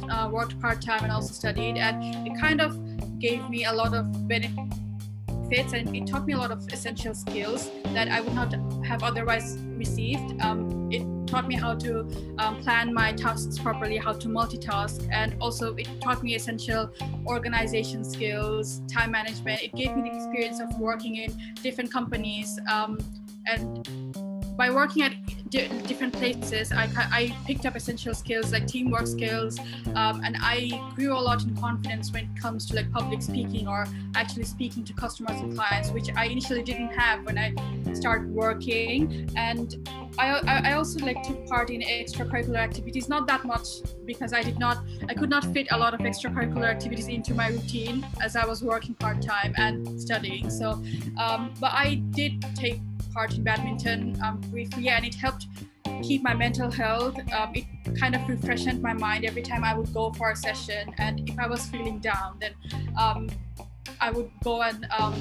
uh, 0.10 0.30
worked 0.32 0.60
part 0.60 0.82
time 0.82 1.04
and 1.04 1.12
also 1.12 1.34
studied, 1.34 1.78
and 1.78 2.28
it 2.28 2.40
kind 2.40 2.62
of 2.62 2.80
gave 3.20 3.50
me 3.50 3.66
a 3.66 3.74
lot 3.74 3.94
of 3.94 4.28
benefits 4.28 5.74
and 5.74 5.96
it 5.96 6.08
taught 6.08 6.26
me 6.26 6.34
a 6.34 6.38
lot 6.38 6.52
of 6.52 6.68
essential 6.74 7.14
skills 7.14 7.70
that 7.94 8.08
I 8.10 8.20
would 8.20 8.34
not 8.34 8.54
have 8.86 9.04
otherwise 9.04 9.58
received. 9.78 10.42
Um, 10.42 10.90
it 10.92 11.04
taught 11.26 11.48
me 11.48 11.56
how 11.56 11.76
to 11.76 12.08
um, 12.40 12.62
plan 12.62 12.94
my 12.94 13.12
tasks 13.12 13.58
properly, 13.60 13.98
how 13.98 14.14
to 14.14 14.28
multitask, 14.28 15.08
and 15.12 15.36
also 15.42 15.76
it 15.76 15.88
taught 16.02 16.24
me 16.24 16.36
essential 16.36 16.90
organization 17.26 18.04
skills, 18.04 18.82
time 18.92 19.12
management. 19.12 19.62
It 19.62 19.74
gave 19.76 19.96
me 19.96 20.10
the 20.10 20.16
experience 20.16 20.60
of 20.60 20.80
working 20.80 21.18
in 21.18 21.34
different 21.62 21.92
companies 21.92 22.60
um, 22.72 23.00
and 23.48 23.88
by 24.58 24.70
working 24.70 25.04
at 25.04 25.14
di- 25.56 25.68
different 25.88 26.14
places, 26.14 26.72
I, 26.72 26.90
I 26.96 27.36
picked 27.46 27.66
up 27.66 27.76
essential 27.76 28.14
skills 28.14 28.52
like 28.52 28.68
teamwork 28.68 29.08
skills, 29.08 29.58
um, 29.96 30.22
and 30.24 30.36
I 30.40 30.82
grew 30.96 31.14
a 31.14 31.20
lot 31.20 31.44
in 31.44 31.56
confidence 31.56 32.12
when 32.12 32.26
it 32.26 32.42
comes 32.42 32.66
to 32.68 32.76
like 32.76 32.92
public 32.92 33.22
speaking 33.22 33.68
or 33.68 33.88
actually 34.16 34.44
speaking 34.44 34.84
to 34.86 34.94
customers 34.94 35.40
and 35.42 35.56
clients, 35.56 35.92
which 35.92 36.10
I 36.16 36.26
initially 36.26 36.64
didn't 36.64 36.94
have 36.94 37.26
when 37.26 37.38
I 37.38 37.54
started 37.94 38.30
working. 38.30 39.30
And 39.36 39.88
I, 40.18 40.42
I 40.70 40.74
also 40.74 41.00
like 41.06 41.22
took 41.24 41.48
part 41.48 41.70
in 41.70 41.82
extracurricular 41.82 42.58
activities, 42.58 43.10
not 43.10 43.28
that 43.28 43.46
much 43.46 43.68
because 44.06 44.34
I 44.34 44.44
did 44.44 44.60
not, 44.60 44.84
I 45.10 45.14
could 45.14 45.30
not 45.30 45.44
fit 45.54 45.68
a 45.72 45.78
lot 45.78 45.94
of 45.94 46.02
extracurricular 46.02 46.66
activities 46.66 47.08
into 47.08 47.34
my 47.34 47.50
routine 47.50 48.06
as 48.22 48.36
I 48.36 48.46
was 48.46 48.64
working 48.64 48.96
part 48.96 49.22
time 49.22 49.54
and 49.58 50.02
studying. 50.02 50.50
So, 50.50 50.82
um, 51.18 51.54
but 51.60 51.72
I 51.74 51.96
did 52.12 52.46
take 52.56 52.80
part 53.16 53.34
in 53.34 53.44
badminton 53.44 54.22
um, 54.22 54.42
briefly, 54.52 54.90
and 54.90 55.06
it 55.06 55.16
helped 55.16 55.48
keep 56.04 56.22
my 56.22 56.34
mental 56.34 56.70
health. 56.70 57.18
Um, 57.32 57.52
it 57.56 57.66
kind 57.98 58.14
of 58.14 58.28
refreshed 58.28 58.76
my 58.82 58.94
mind 58.94 59.24
every 59.26 59.42
time 59.42 59.64
I 59.64 59.74
would 59.74 59.92
go 59.94 60.12
for 60.12 60.32
a 60.32 60.36
session, 60.36 60.94
and 60.98 61.28
if 61.30 61.40
I 61.40 61.48
was 61.48 61.66
feeling 61.68 62.00
down, 62.00 62.38
then 62.42 62.54
um, 63.00 63.30
I 64.02 64.12
would 64.12 64.30
go 64.44 64.62
and 64.62 64.86
um, 65.00 65.16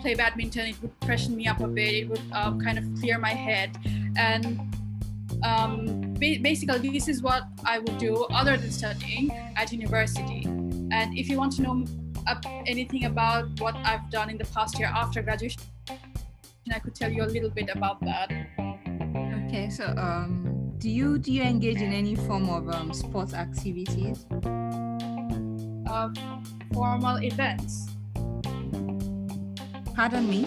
play 0.00 0.14
badminton. 0.14 0.66
It 0.68 0.82
would 0.82 0.92
freshen 1.04 1.36
me 1.36 1.46
up 1.46 1.60
a 1.60 1.68
bit. 1.68 1.94
It 1.94 2.08
would 2.08 2.26
um, 2.32 2.58
kind 2.60 2.78
of 2.78 2.84
clear 2.98 3.18
my 3.18 3.34
head, 3.34 3.76
and 4.16 4.58
um, 5.44 6.14
ba- 6.14 6.40
basically, 6.42 6.90
this 6.90 7.06
is 7.06 7.22
what 7.22 7.42
I 7.64 7.78
would 7.80 7.98
do 7.98 8.24
other 8.40 8.56
than 8.56 8.70
studying 8.70 9.30
at 9.56 9.72
university. 9.72 10.42
And 10.90 11.16
if 11.16 11.28
you 11.28 11.36
want 11.36 11.52
to 11.56 11.62
know 11.62 11.84
anything 12.66 13.04
about 13.04 13.60
what 13.60 13.76
I've 13.76 14.10
done 14.10 14.30
in 14.30 14.38
the 14.38 14.46
past 14.46 14.78
year 14.78 14.88
after 14.88 15.22
graduation, 15.22 15.62
I 16.74 16.78
could 16.78 16.94
tell 16.94 17.10
you 17.10 17.24
a 17.24 17.30
little 17.30 17.50
bit 17.50 17.70
about 17.74 18.00
that. 18.02 18.30
Okay, 19.46 19.70
so 19.70 19.84
um, 19.96 20.72
do 20.78 20.90
you 20.90 21.18
do 21.18 21.32
you 21.32 21.42
engage 21.42 21.80
in 21.80 21.92
any 21.92 22.14
form 22.14 22.48
of 22.48 22.68
um, 22.74 22.92
sports 22.92 23.34
activities? 23.34 24.26
Uh, 25.88 26.08
formal 26.72 27.16
events. 27.22 27.88
Pardon 29.94 30.28
me. 30.28 30.46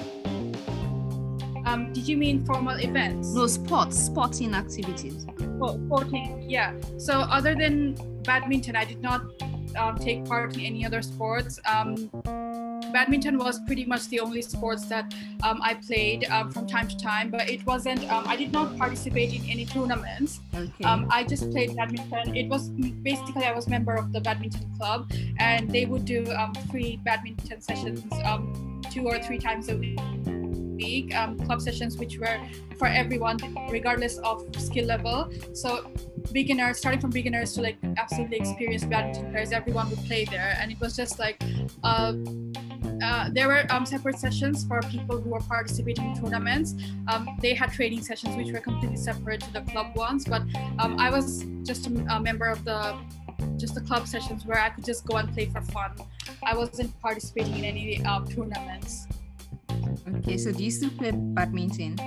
Um, 1.65 1.93
did 1.93 2.07
you 2.07 2.17
mean 2.17 2.45
formal 2.45 2.79
events? 2.79 3.33
No, 3.33 3.47
sports, 3.47 3.97
sporting 3.97 4.53
activities. 4.53 5.25
Oh, 5.61 5.79
sporting, 5.85 6.49
yeah. 6.49 6.73
So 6.97 7.19
other 7.19 7.53
than 7.55 7.95
badminton, 8.23 8.75
I 8.75 8.85
did 8.85 9.01
not 9.01 9.21
um, 9.77 9.97
take 9.97 10.25
part 10.25 10.55
in 10.55 10.61
any 10.61 10.85
other 10.85 11.01
sports. 11.01 11.59
Um, 11.65 12.09
badminton 12.91 13.37
was 13.37 13.59
pretty 13.59 13.85
much 13.85 14.07
the 14.09 14.19
only 14.19 14.41
sports 14.41 14.85
that 14.85 15.13
um, 15.43 15.59
I 15.63 15.75
played 15.75 16.25
um, 16.29 16.51
from 16.51 16.67
time 16.67 16.87
to 16.87 16.97
time, 16.97 17.29
but 17.29 17.49
it 17.49 17.65
wasn't. 17.65 18.09
Um, 18.11 18.23
I 18.27 18.35
did 18.35 18.51
not 18.51 18.77
participate 18.77 19.33
in 19.33 19.49
any 19.49 19.65
tournaments. 19.65 20.39
Okay. 20.53 20.83
Um, 20.83 21.07
I 21.09 21.23
just 21.23 21.49
played 21.51 21.75
badminton. 21.75 22.35
It 22.35 22.47
was 22.47 22.69
basically 22.69 23.45
I 23.45 23.53
was 23.53 23.67
member 23.67 23.95
of 23.95 24.11
the 24.11 24.21
badminton 24.21 24.69
club, 24.77 25.11
and 25.39 25.69
they 25.69 25.85
would 25.85 26.05
do 26.05 26.25
um, 26.31 26.53
free 26.69 26.99
badminton 27.03 27.61
sessions 27.61 28.03
um, 28.25 28.81
two 28.91 29.07
or 29.07 29.19
three 29.19 29.39
times 29.39 29.69
a 29.69 29.77
week. 29.77 29.99
Um, 31.13 31.37
club 31.37 31.61
sessions 31.61 31.95
which 31.97 32.17
were 32.17 32.39
for 32.79 32.87
everyone, 32.87 33.37
regardless 33.69 34.17
of 34.17 34.43
skill 34.57 34.85
level. 34.85 35.31
So 35.53 35.91
beginners, 36.31 36.79
starting 36.79 36.99
from 36.99 37.11
beginners 37.11 37.53
to 37.53 37.61
like 37.61 37.77
absolutely 37.97 38.37
experienced 38.37 38.89
badminton 38.89 39.31
players, 39.31 39.51
everyone 39.51 39.91
would 39.91 40.03
play 40.05 40.25
there, 40.25 40.57
and 40.59 40.71
it 40.71 40.79
was 40.79 40.95
just 40.95 41.19
like. 41.19 41.39
Uh, 41.83 42.13
uh, 43.01 43.29
there 43.31 43.47
were 43.47 43.65
um, 43.69 43.85
separate 43.85 44.19
sessions 44.19 44.63
for 44.65 44.81
people 44.83 45.19
who 45.19 45.29
were 45.29 45.39
participating 45.39 46.11
in 46.11 46.21
tournaments. 46.21 46.75
Um, 47.07 47.37
they 47.41 47.53
had 47.53 47.71
training 47.71 48.01
sessions 48.01 48.35
which 48.35 48.51
were 48.51 48.59
completely 48.59 48.97
separate 48.97 49.41
to 49.41 49.53
the 49.53 49.61
club 49.61 49.95
ones, 49.95 50.25
but 50.25 50.43
um, 50.79 50.99
I 50.99 51.09
was 51.09 51.45
just 51.63 51.87
a, 51.87 52.05
a, 52.09 52.19
member 52.19 52.45
of 52.45 52.63
the 52.63 52.97
just 53.57 53.75
the 53.75 53.81
club 53.81 54.07
sessions 54.07 54.45
where 54.45 54.59
I 54.59 54.69
could 54.69 54.85
just 54.85 55.05
go 55.05 55.17
and 55.17 55.31
play 55.33 55.45
for 55.45 55.61
fun. 55.61 55.91
I 56.43 56.55
wasn't 56.55 56.99
participating 57.01 57.57
in 57.59 57.65
any 57.65 58.03
uh, 58.05 58.23
tournaments. 58.25 59.07
Okay, 60.17 60.37
so 60.37 60.51
do 60.51 60.63
you 60.63 60.71
still 60.71 60.91
play 60.91 61.11
badminton? 61.11 61.97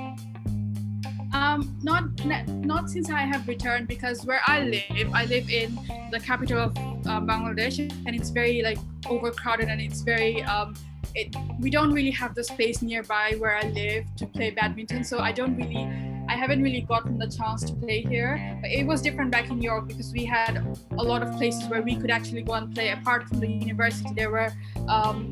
Um, 1.33 1.77
not 1.83 2.25
not 2.25 2.89
since 2.89 3.11
I 3.11 3.23
have 3.23 3.49
returned 3.49 3.89
because 3.89 4.25
where 4.25 4.41
I 4.47 4.63
live, 4.63 5.13
I 5.13 5.25
live 5.25 5.51
in 5.51 5.77
the 6.13 6.21
capital 6.21 6.61
of 6.61 6.77
uh, 7.07 7.21
Bangladesh, 7.21 7.79
and 8.07 8.15
it's 8.15 8.31
very 8.31 8.63
like 8.63 8.79
overcrowded, 9.09 9.69
and 9.69 9.81
it's 9.81 10.03
very 10.03 10.43
um, 10.43 10.75
it, 11.15 11.35
we 11.61 11.71
don't 11.71 11.93
really 11.93 12.11
have 12.11 12.35
the 12.35 12.43
space 12.43 12.83
nearby 12.83 13.35
where 13.39 13.57
I 13.57 13.69
live 13.69 14.05
to 14.17 14.27
play 14.27 14.51
badminton. 14.51 15.05
So 15.05 15.19
I 15.21 15.33
don't 15.33 15.57
really, 15.57 15.89
I 16.29 16.35
haven't 16.35 16.63
really 16.63 16.81
gotten 16.81 17.19
the 17.19 17.29
chance 17.29 17.63
to 17.65 17.73
play 17.75 18.03
here. 18.03 18.59
But 18.61 18.71
it 18.71 18.87
was 18.87 19.01
different 19.01 19.31
back 19.31 19.49
in 19.51 19.63
York 19.63 19.87
because 19.87 20.13
we 20.13 20.25
had 20.25 20.57
a 20.99 21.03
lot 21.03 21.23
of 21.23 21.33
places 21.37 21.69
where 21.69 21.83
we 21.83 21.97
could 21.97 22.11
actually 22.11 22.43
go 22.43 22.55
and 22.55 22.75
play. 22.75 22.91
Apart 22.91 23.29
from 23.29 23.41
the 23.41 23.49
university, 23.49 24.11
there 24.15 24.31
were 24.31 24.53
um, 24.89 25.31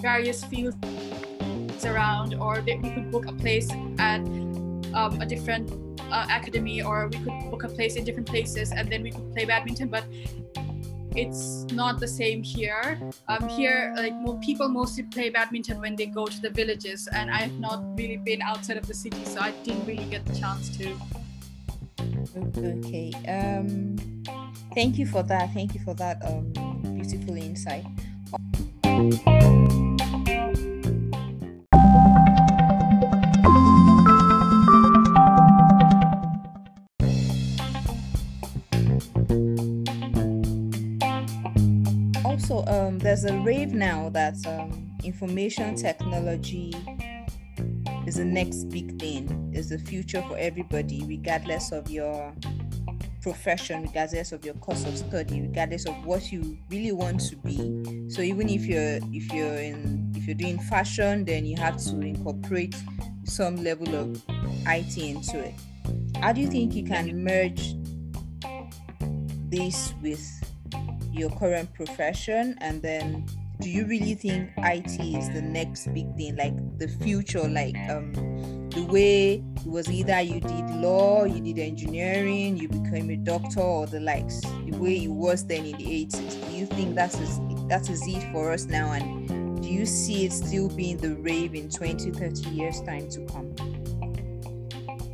various 0.00 0.42
fields 0.44 0.76
around, 1.84 2.34
or 2.34 2.60
we 2.60 2.78
could 2.78 3.10
book 3.10 3.26
a 3.26 3.32
place 3.32 3.70
at 3.98 4.20
um, 4.94 5.20
a 5.20 5.26
different 5.26 5.70
uh, 6.10 6.26
academy 6.30 6.82
or 6.82 7.08
we 7.08 7.18
could 7.18 7.50
book 7.50 7.64
a 7.64 7.68
place 7.68 7.96
in 7.96 8.04
different 8.04 8.28
places 8.28 8.70
and 8.72 8.90
then 8.90 9.02
we 9.02 9.10
could 9.10 9.32
play 9.32 9.44
badminton 9.46 9.88
but 9.88 10.04
it's 11.16 11.64
not 11.72 12.00
the 12.00 12.08
same 12.08 12.42
here. 12.42 13.00
Um, 13.28 13.48
here 13.48 13.94
like 13.96 14.14
more 14.14 14.38
people 14.40 14.68
mostly 14.68 15.04
play 15.04 15.30
badminton 15.30 15.80
when 15.80 15.96
they 15.96 16.06
go 16.06 16.26
to 16.26 16.40
the 16.40 16.50
villages 16.50 17.08
and 17.12 17.30
i've 17.30 17.52
not 17.58 17.82
really 17.96 18.16
been 18.16 18.42
outside 18.42 18.76
of 18.76 18.86
the 18.86 18.94
city 18.94 19.24
so 19.24 19.40
i 19.40 19.50
didn't 19.64 19.86
really 19.86 20.04
get 20.04 20.24
the 20.26 20.34
chance 20.38 20.76
to. 20.76 20.96
Okay 22.58 23.12
um 23.28 23.96
thank 24.74 24.98
you 24.98 25.06
for 25.06 25.22
that 25.22 25.52
thank 25.52 25.74
you 25.74 25.80
for 25.84 25.94
that 25.94 26.16
um 26.24 26.52
beautiful 26.96 27.36
insight 27.36 27.84
there's 42.98 43.24
a 43.24 43.38
rave 43.40 43.72
now 43.72 44.08
that 44.10 44.34
um, 44.46 44.96
information 45.04 45.74
technology 45.76 46.74
is 48.06 48.16
the 48.16 48.24
next 48.24 48.64
big 48.64 48.98
thing, 48.98 49.52
is 49.54 49.68
the 49.68 49.78
future 49.78 50.22
for 50.28 50.36
everybody, 50.36 51.04
regardless 51.06 51.72
of 51.72 51.90
your 51.90 52.34
profession, 53.20 53.82
regardless 53.82 54.32
of 54.32 54.44
your 54.44 54.54
course 54.54 54.84
of 54.84 54.96
study, 54.98 55.42
regardless 55.42 55.86
of 55.86 55.94
what 56.04 56.32
you 56.32 56.58
really 56.70 56.92
want 56.92 57.20
to 57.20 57.36
be. 57.36 58.10
So 58.10 58.20
even 58.22 58.48
if 58.48 58.66
you're 58.66 58.98
if 59.12 59.32
you're 59.32 59.54
in 59.54 60.12
if 60.16 60.26
you're 60.26 60.34
doing 60.34 60.58
fashion, 60.58 61.24
then 61.24 61.46
you 61.46 61.56
have 61.56 61.76
to 61.84 62.00
incorporate 62.00 62.74
some 63.24 63.62
level 63.62 63.94
of 63.94 64.20
IT 64.66 64.98
into 64.98 65.38
it. 65.38 65.54
How 66.20 66.32
do 66.32 66.40
you 66.40 66.48
think 66.48 66.74
you 66.74 66.84
can 66.84 67.22
merge 67.24 67.74
this 69.48 69.94
with 70.02 70.41
your 71.12 71.30
current 71.30 71.72
profession 71.74 72.56
and 72.60 72.82
then 72.82 73.26
do 73.62 73.70
you 73.70 73.86
really 73.86 74.14
think 74.14 74.50
IT 74.58 75.00
is 75.00 75.30
the 75.30 75.40
next 75.40 75.86
big 75.94 76.12
thing, 76.16 76.34
like 76.34 76.78
the 76.78 76.88
future, 76.88 77.48
like 77.48 77.76
um, 77.88 78.12
the 78.70 78.84
way 78.90 79.34
it 79.34 79.66
was 79.66 79.88
either 79.88 80.20
you 80.20 80.40
did 80.40 80.70
law, 80.70 81.24
you 81.24 81.40
did 81.40 81.60
engineering, 81.60 82.56
you 82.56 82.68
became 82.68 83.08
a 83.10 83.16
doctor, 83.16 83.60
or 83.60 83.86
the 83.86 84.00
likes, 84.00 84.40
the 84.40 84.76
way 84.78 85.04
it 85.04 85.10
was 85.10 85.46
then 85.46 85.64
in 85.64 85.76
the 85.76 86.06
80s? 86.06 86.50
Do 86.50 86.56
you 86.56 86.66
think 86.66 86.96
that 86.96 87.14
is 87.20 87.38
that 87.68 87.88
is 87.88 88.02
it 88.08 88.32
for 88.32 88.50
us 88.50 88.64
now, 88.64 88.90
and 88.90 89.62
do 89.62 89.68
you 89.68 89.86
see 89.86 90.26
it 90.26 90.32
still 90.32 90.68
being 90.68 90.96
the 90.96 91.14
rave 91.14 91.54
in 91.54 91.70
20, 91.70 92.10
30 92.10 92.50
years 92.50 92.80
time 92.80 93.08
to 93.10 93.24
come? 93.26 93.54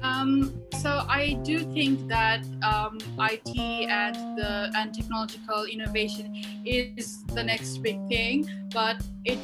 Um, 0.08 0.62
so 0.78 1.04
I 1.08 1.38
do 1.44 1.58
think 1.72 2.08
that 2.08 2.42
um, 2.62 2.98
IT 3.18 3.56
and 3.90 4.38
the 4.38 4.70
and 4.74 4.94
technological 4.94 5.64
innovation 5.64 6.34
is 6.64 7.24
the 7.26 7.42
next 7.42 7.78
big 7.78 7.98
thing, 8.08 8.48
but 8.72 8.96
it 9.24 9.38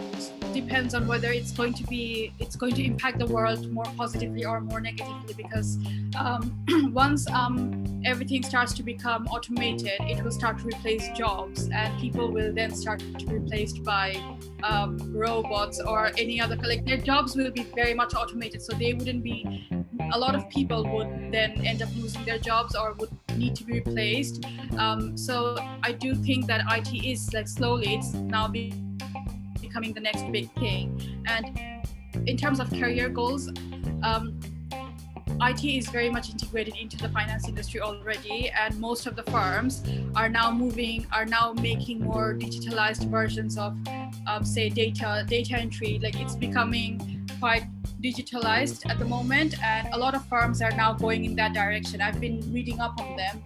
depends 0.54 0.94
on 0.94 1.06
whether 1.06 1.30
it's 1.32 1.50
going 1.50 1.74
to 1.74 1.84
be 1.84 2.32
it's 2.38 2.56
going 2.56 2.74
to 2.74 2.84
impact 2.84 3.18
the 3.18 3.26
world 3.26 3.70
more 3.72 3.90
positively 3.96 4.44
or 4.44 4.60
more 4.60 4.80
negatively. 4.80 5.34
Because 5.34 5.78
um, 6.18 6.42
once 6.94 7.28
um, 7.30 8.02
everything 8.06 8.42
starts 8.42 8.72
to 8.74 8.82
become 8.82 9.26
automated, 9.26 9.98
it 10.00 10.22
will 10.22 10.36
start 10.40 10.58
to 10.60 10.64
replace 10.64 11.08
jobs, 11.16 11.68
and 11.68 12.00
people 12.00 12.30
will 12.30 12.54
then 12.54 12.74
start 12.74 13.00
to 13.00 13.26
be 13.26 13.34
replaced 13.34 13.82
by 13.84 14.16
um, 14.62 14.96
robots 15.12 15.80
or 15.80 16.10
any 16.16 16.40
other. 16.40 16.56
Like 16.56 16.86
their 16.86 16.98
jobs 16.98 17.36
will 17.36 17.50
be 17.50 17.64
very 17.74 17.92
much 17.92 18.14
automated, 18.14 18.62
so 18.62 18.72
they 18.74 18.94
wouldn't 18.94 19.22
be 19.22 19.68
a 20.12 20.18
lot 20.18 20.34
of 20.34 20.48
people 20.48 20.84
would 20.94 21.32
then 21.32 21.64
end 21.64 21.82
up 21.82 21.88
losing 21.96 22.24
their 22.24 22.38
jobs 22.38 22.74
or 22.74 22.92
would 22.94 23.10
need 23.36 23.54
to 23.56 23.64
be 23.64 23.74
replaced. 23.74 24.44
Um, 24.78 25.16
so 25.16 25.56
I 25.82 25.92
do 25.92 26.14
think 26.14 26.46
that 26.46 26.62
IT 26.76 27.04
is 27.04 27.32
like 27.32 27.48
slowly, 27.48 27.94
it's 27.94 28.12
now 28.14 28.48
be- 28.48 28.74
becoming 29.60 29.92
the 29.92 30.00
next 30.00 30.30
big 30.30 30.52
thing. 30.54 31.22
And 31.26 31.58
in 32.26 32.36
terms 32.36 32.60
of 32.60 32.70
career 32.70 33.08
goals, 33.08 33.48
um, 34.02 34.40
IT 35.40 35.64
is 35.64 35.88
very 35.88 36.10
much 36.10 36.30
integrated 36.30 36.76
into 36.76 36.96
the 36.96 37.08
finance 37.08 37.48
industry 37.48 37.80
already, 37.80 38.50
and 38.50 38.78
most 38.78 39.06
of 39.06 39.16
the 39.16 39.24
firms 39.24 39.82
are 40.14 40.28
now 40.28 40.50
moving, 40.50 41.06
are 41.12 41.24
now 41.24 41.52
making 41.54 42.00
more 42.00 42.34
digitalized 42.34 43.10
versions 43.10 43.58
of, 43.58 43.76
um, 44.26 44.44
say, 44.44 44.68
data 44.68 45.24
data 45.28 45.58
entry. 45.58 45.98
Like 46.02 46.20
it's 46.20 46.36
becoming 46.36 47.13
quite 47.44 47.66
digitalized 48.00 48.88
at 48.90 48.98
the 48.98 49.04
moment, 49.04 49.52
and 49.62 49.86
a 49.92 49.98
lot 49.98 50.14
of 50.14 50.24
firms 50.32 50.62
are 50.62 50.70
now 50.70 50.94
going 50.94 51.26
in 51.26 51.34
that 51.36 51.52
direction. 51.52 52.00
I've 52.00 52.18
been 52.18 52.40
reading 52.54 52.80
up 52.80 52.98
on 52.98 53.16
them 53.16 53.36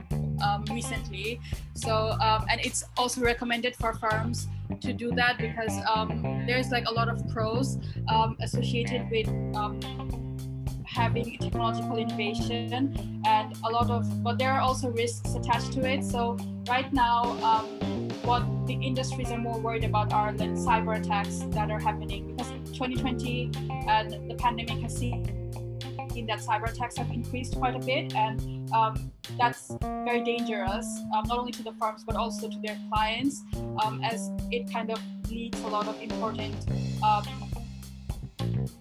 um, 0.40 0.64
recently. 0.70 1.40
So, 1.74 1.92
um, 2.26 2.46
and 2.48 2.60
it's 2.60 2.84
also 2.96 3.22
recommended 3.22 3.74
for 3.74 3.94
firms 3.94 4.46
to 4.82 4.92
do 4.92 5.10
that 5.20 5.38
because 5.38 5.74
um, 5.92 6.44
there's 6.46 6.70
like 6.70 6.86
a 6.86 6.92
lot 6.92 7.08
of 7.08 7.28
pros 7.32 7.76
um, 8.08 8.36
associated 8.40 9.10
with 9.10 9.26
um, 9.56 9.80
having 10.86 11.36
technological 11.38 11.96
innovation 11.96 12.94
and 13.26 13.56
a 13.64 13.68
lot 13.68 13.90
of, 13.90 14.02
but 14.22 14.38
there 14.38 14.52
are 14.52 14.60
also 14.60 14.90
risks 14.90 15.34
attached 15.34 15.72
to 15.72 15.80
it. 15.84 16.04
So, 16.04 16.38
right 16.68 16.92
now, 16.92 17.22
um, 17.42 17.66
what 18.22 18.44
the 18.68 18.74
industries 18.74 19.32
are 19.32 19.38
more 19.38 19.58
worried 19.58 19.82
about 19.82 20.12
are 20.12 20.30
like 20.32 20.50
cyber 20.50 21.00
attacks 21.00 21.38
that 21.54 21.68
are 21.68 21.80
happening 21.80 22.36
because 22.36 22.57
2020 22.78 23.50
and 23.88 24.30
the 24.30 24.34
pandemic 24.36 24.78
has 24.78 24.96
seen 24.96 25.24
that 26.26 26.40
cyber 26.40 26.68
attacks 26.68 26.96
have 26.96 27.10
increased 27.10 27.54
quite 27.56 27.76
a 27.76 27.78
bit 27.78 28.12
and 28.14 28.70
um, 28.72 29.12
that's 29.38 29.72
very 30.04 30.22
dangerous 30.22 30.86
um, 31.14 31.22
not 31.26 31.38
only 31.38 31.52
to 31.52 31.62
the 31.62 31.72
firms 31.72 32.02
but 32.04 32.16
also 32.16 32.48
to 32.48 32.58
their 32.60 32.76
clients 32.88 33.42
um, 33.84 34.00
as 34.02 34.30
it 34.50 34.72
kind 34.72 34.90
of 34.90 35.00
leaks 35.30 35.60
a 35.60 35.66
lot 35.66 35.86
of 35.86 36.00
important 36.00 36.54
um, 37.02 37.24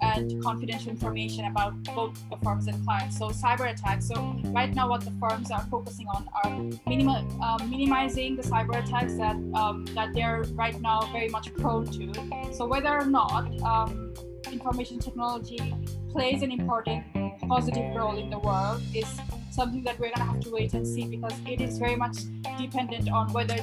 and 0.01 0.41
confidential 0.43 0.89
information 0.89 1.45
about 1.45 1.81
both 1.95 2.17
the 2.29 2.37
firms 2.43 2.67
and 2.67 2.83
clients. 2.85 3.17
So 3.17 3.29
cyber 3.29 3.71
attacks. 3.71 4.07
So 4.07 4.35
right 4.45 4.73
now, 4.73 4.89
what 4.89 5.01
the 5.01 5.11
firms 5.19 5.51
are 5.51 5.65
focusing 5.71 6.07
on 6.07 6.27
are 6.43 6.79
minima, 6.87 7.25
um, 7.41 7.69
minimizing 7.69 8.35
the 8.35 8.43
cyber 8.43 8.83
attacks 8.83 9.15
that 9.17 9.35
um, 9.53 9.85
that 9.95 10.13
they're 10.13 10.43
right 10.53 10.79
now 10.81 11.01
very 11.11 11.29
much 11.29 11.53
prone 11.55 11.85
to. 11.87 12.53
So 12.53 12.65
whether 12.65 12.89
or 12.89 13.05
not 13.05 13.61
um, 13.61 14.13
information 14.51 14.99
technology 14.99 15.73
plays 16.09 16.41
an 16.41 16.51
important 16.51 17.03
positive 17.47 17.95
role 17.95 18.17
in 18.17 18.29
the 18.29 18.39
world 18.39 18.81
is 18.93 19.07
something 19.51 19.83
that 19.83 19.99
we're 19.99 20.11
to 20.11 20.21
have 20.21 20.39
to 20.39 20.51
wait 20.51 20.73
and 20.73 20.85
see 20.85 21.05
because 21.05 21.33
it 21.45 21.61
is 21.61 21.77
very 21.77 21.95
much 21.95 22.17
dependent 22.59 23.09
on 23.09 23.31
whether 23.33 23.57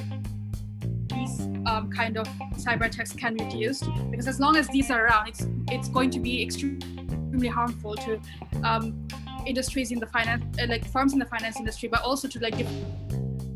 these 1.09 1.41
um, 1.65 1.89
kind 1.91 2.17
of 2.17 2.27
cyber 2.55 2.85
attacks 2.85 3.13
can 3.13 3.35
be 3.35 3.43
reduced 3.43 3.85
because 4.11 4.27
as 4.27 4.39
long 4.39 4.55
as 4.55 4.67
these 4.69 4.89
are 4.91 5.05
around 5.05 5.27
it's 5.27 5.47
it's 5.69 5.87
going 5.87 6.09
to 6.09 6.19
be 6.19 6.41
extremely 6.41 7.47
harmful 7.47 7.95
to 7.95 8.19
um, 8.63 9.07
industries 9.45 9.91
in 9.91 9.99
the 9.99 10.07
finance 10.07 10.43
uh, 10.59 10.65
like 10.67 10.85
firms 10.87 11.13
in 11.13 11.19
the 11.19 11.25
finance 11.25 11.57
industry 11.57 11.87
but 11.89 12.01
also 12.01 12.27
to 12.27 12.39
like 12.39 12.57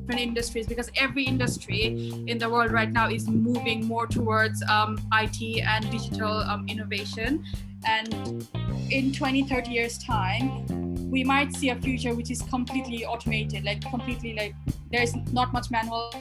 different 0.10 0.28
industries 0.28 0.66
because 0.66 0.90
every 0.96 1.24
industry 1.24 2.12
in 2.26 2.40
the 2.40 2.50
world 2.50 2.72
right 2.72 2.92
now 2.92 3.08
is 3.08 3.28
moving 3.28 3.86
more 3.86 4.08
towards 4.08 4.64
um, 4.64 4.98
IT 5.14 5.62
and 5.62 5.88
digital 5.92 6.32
um, 6.32 6.66
innovation. 6.68 7.46
And 7.86 8.48
in 8.90 9.14
20, 9.14 9.44
30 9.44 9.72
years' 9.72 10.00
time, 10.00 10.66
we 11.12 11.24
might 11.24 11.54
see 11.56 11.70
a 11.70 11.76
future 11.76 12.16
which 12.16 12.32
is 12.32 12.42
completely 12.42 13.06
automated, 13.06 13.64
like 13.64 13.82
completely 13.82 14.34
like 14.34 14.56
there's 14.92 15.16
not 15.32 15.54
much 15.54 15.70
manual 15.70 16.12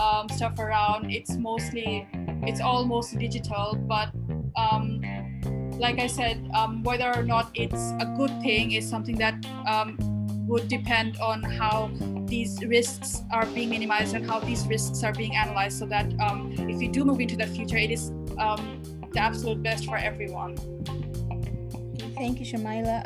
um, 0.00 0.28
stuff 0.28 0.58
around. 0.58 1.10
It's 1.10 1.36
mostly, 1.36 2.06
it's 2.42 2.60
almost 2.60 3.18
digital, 3.18 3.74
but 3.76 4.10
um, 4.56 5.00
like 5.78 5.98
I 5.98 6.06
said, 6.06 6.48
um, 6.54 6.82
whether 6.82 7.14
or 7.14 7.22
not 7.22 7.50
it's 7.54 7.92
a 8.00 8.14
good 8.16 8.30
thing 8.42 8.72
is 8.72 8.88
something 8.88 9.16
that 9.16 9.34
um, 9.66 9.96
would 10.46 10.68
depend 10.68 11.18
on 11.18 11.42
how 11.42 11.90
these 12.26 12.58
risks 12.64 13.22
are 13.32 13.46
being 13.46 13.70
minimized 13.70 14.14
and 14.14 14.26
how 14.26 14.40
these 14.40 14.66
risks 14.66 15.02
are 15.02 15.12
being 15.12 15.36
analyzed 15.36 15.78
so 15.78 15.86
that 15.86 16.06
um, 16.20 16.52
if 16.58 16.76
we 16.78 16.88
do 16.88 17.04
move 17.04 17.20
into 17.20 17.36
the 17.36 17.46
future, 17.46 17.76
it 17.76 17.90
is 17.90 18.10
um, 18.38 18.82
the 19.12 19.20
absolute 19.20 19.62
best 19.62 19.84
for 19.86 19.96
everyone. 19.96 20.56
Thank 22.14 22.40
you, 22.40 22.46
Shamaila. 22.46 23.02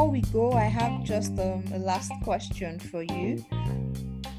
Um... 0.00 1.04
just 1.04 1.38
um, 1.38 1.64
a 1.74 1.78
last 1.78 2.12
question 2.22 2.78
for 2.78 3.02
you, 3.02 3.44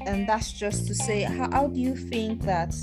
and 0.06 0.28
that's 0.28 0.52
just 0.52 0.86
to 0.88 0.94
say, 0.94 1.22
how, 1.22 1.50
how 1.52 1.66
do 1.68 1.78
you 1.78 1.94
think 1.94 2.42
that 2.42 2.74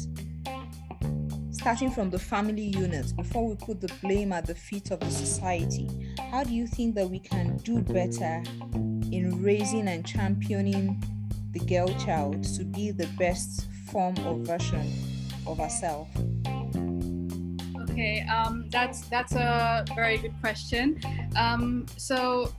starting 1.51 1.91
from 1.91 2.09
the 2.09 2.19
family 2.19 2.71
unit, 2.77 3.13
before 3.17 3.47
we 3.47 3.55
put 3.55 3.81
the 3.81 3.91
blame 4.01 4.31
at 4.31 4.45
the 4.45 4.55
feet 4.55 4.91
of 4.91 4.99
the 4.99 5.09
society, 5.09 5.89
how 6.31 6.43
do 6.43 6.53
you 6.53 6.67
think 6.67 6.95
that 6.95 7.09
we 7.09 7.19
can 7.19 7.57
do 7.57 7.81
better 7.81 8.43
in 9.11 9.41
raising 9.43 9.87
and 9.87 10.05
championing 10.05 11.01
the 11.51 11.59
girl 11.59 11.87
child 12.05 12.43
to 12.43 12.63
be 12.63 12.91
the 12.91 13.07
best 13.17 13.67
form 13.91 14.15
or 14.25 14.37
version 14.45 14.89
of 15.47 15.57
herself? 15.57 16.07
Okay, 17.89 18.25
um, 18.31 18.69
that's 18.69 19.01
that's 19.09 19.33
a 19.33 19.83
very 19.95 20.17
good 20.17 20.33
question. 20.39 21.01
Um, 21.35 21.85
so 21.97 22.53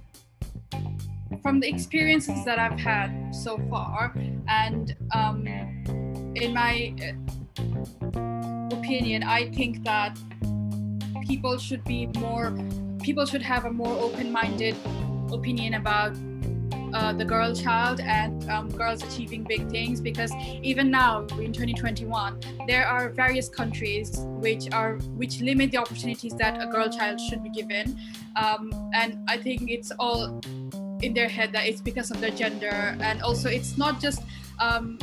from 1.43 1.61
the 1.61 1.69
experiences 1.69 2.45
that 2.45 2.59
I've 2.59 2.79
had 2.79 3.35
so 3.35 3.59
far, 3.71 4.15
and 4.49 4.97
um, 5.15 5.47
in 6.35 6.55
my 6.55 6.95
uh, 7.01 8.77
opinion, 8.77 9.23
I 9.23 9.51
think 9.51 9.85
that 9.85 10.19
people 11.27 11.59
should 11.59 11.85
be 11.85 12.07
more, 12.19 12.53
people 13.03 13.25
should 13.27 13.43
have 13.43 13.65
a 13.65 13.73
more 13.73 13.97
open-minded 13.99 14.77
opinion 15.33 15.75
about 15.75 16.17
uh, 16.95 17.13
the 17.13 17.25
girl 17.25 17.55
child 17.55 18.01
and 18.01 18.49
um, 18.51 18.69
girls 18.71 19.03
achieving 19.03 19.45
big 19.45 19.69
things 19.71 20.01
because 20.01 20.33
even 20.63 20.91
now 20.91 21.21
in 21.39 21.53
2021 21.53 22.41
there 22.67 22.87
are 22.87 23.11
various 23.11 23.49
countries 23.49 24.25
which 24.41 24.69
are 24.73 24.95
which 25.17 25.41
limit 25.41 25.71
the 25.71 25.79
opportunities 25.79 26.35
that 26.37 26.61
a 26.63 26.67
girl 26.67 26.89
child 26.89 27.21
should 27.21 27.43
be 27.43 27.51
given. 27.51 27.99
Um, 28.37 28.73
and 28.95 29.19
i 29.29 29.37
think 29.37 29.71
it's 29.71 29.91
all 29.99 30.41
in 31.03 31.15
their 31.15 31.29
head 31.29 31.53
that 31.53 31.67
it's 31.67 31.81
because 31.81 32.11
of 32.11 32.21
their 32.21 32.31
gender. 32.31 32.97
And 33.01 33.23
also 33.23 33.49
it's 33.49 33.79
not 33.79 34.01
just 34.01 34.23
um, 34.61 34.99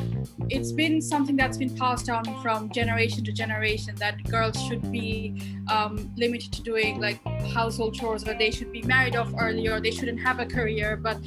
it's 0.50 0.72
been 0.72 1.02
something 1.02 1.36
that's 1.36 1.58
been 1.58 1.76
passed 1.76 2.06
down 2.06 2.24
from 2.42 2.70
generation 2.72 3.24
to 3.26 3.32
generation 3.32 3.96
that 3.96 4.24
girls 4.30 4.62
should 4.68 4.92
be 4.92 5.42
um, 5.70 6.12
limited 6.16 6.52
to 6.54 6.62
doing 6.62 7.02
like 7.02 7.22
household 7.54 7.96
chores 7.96 8.28
or 8.28 8.34
they 8.34 8.52
should 8.52 8.72
be 8.72 8.82
married 8.84 9.16
off 9.16 9.32
earlier 9.40 9.74
or 9.74 9.82
they 9.82 9.92
shouldn't 9.92 10.20
have 10.20 10.40
a 10.40 10.46
career 10.46 10.96
but 10.96 11.18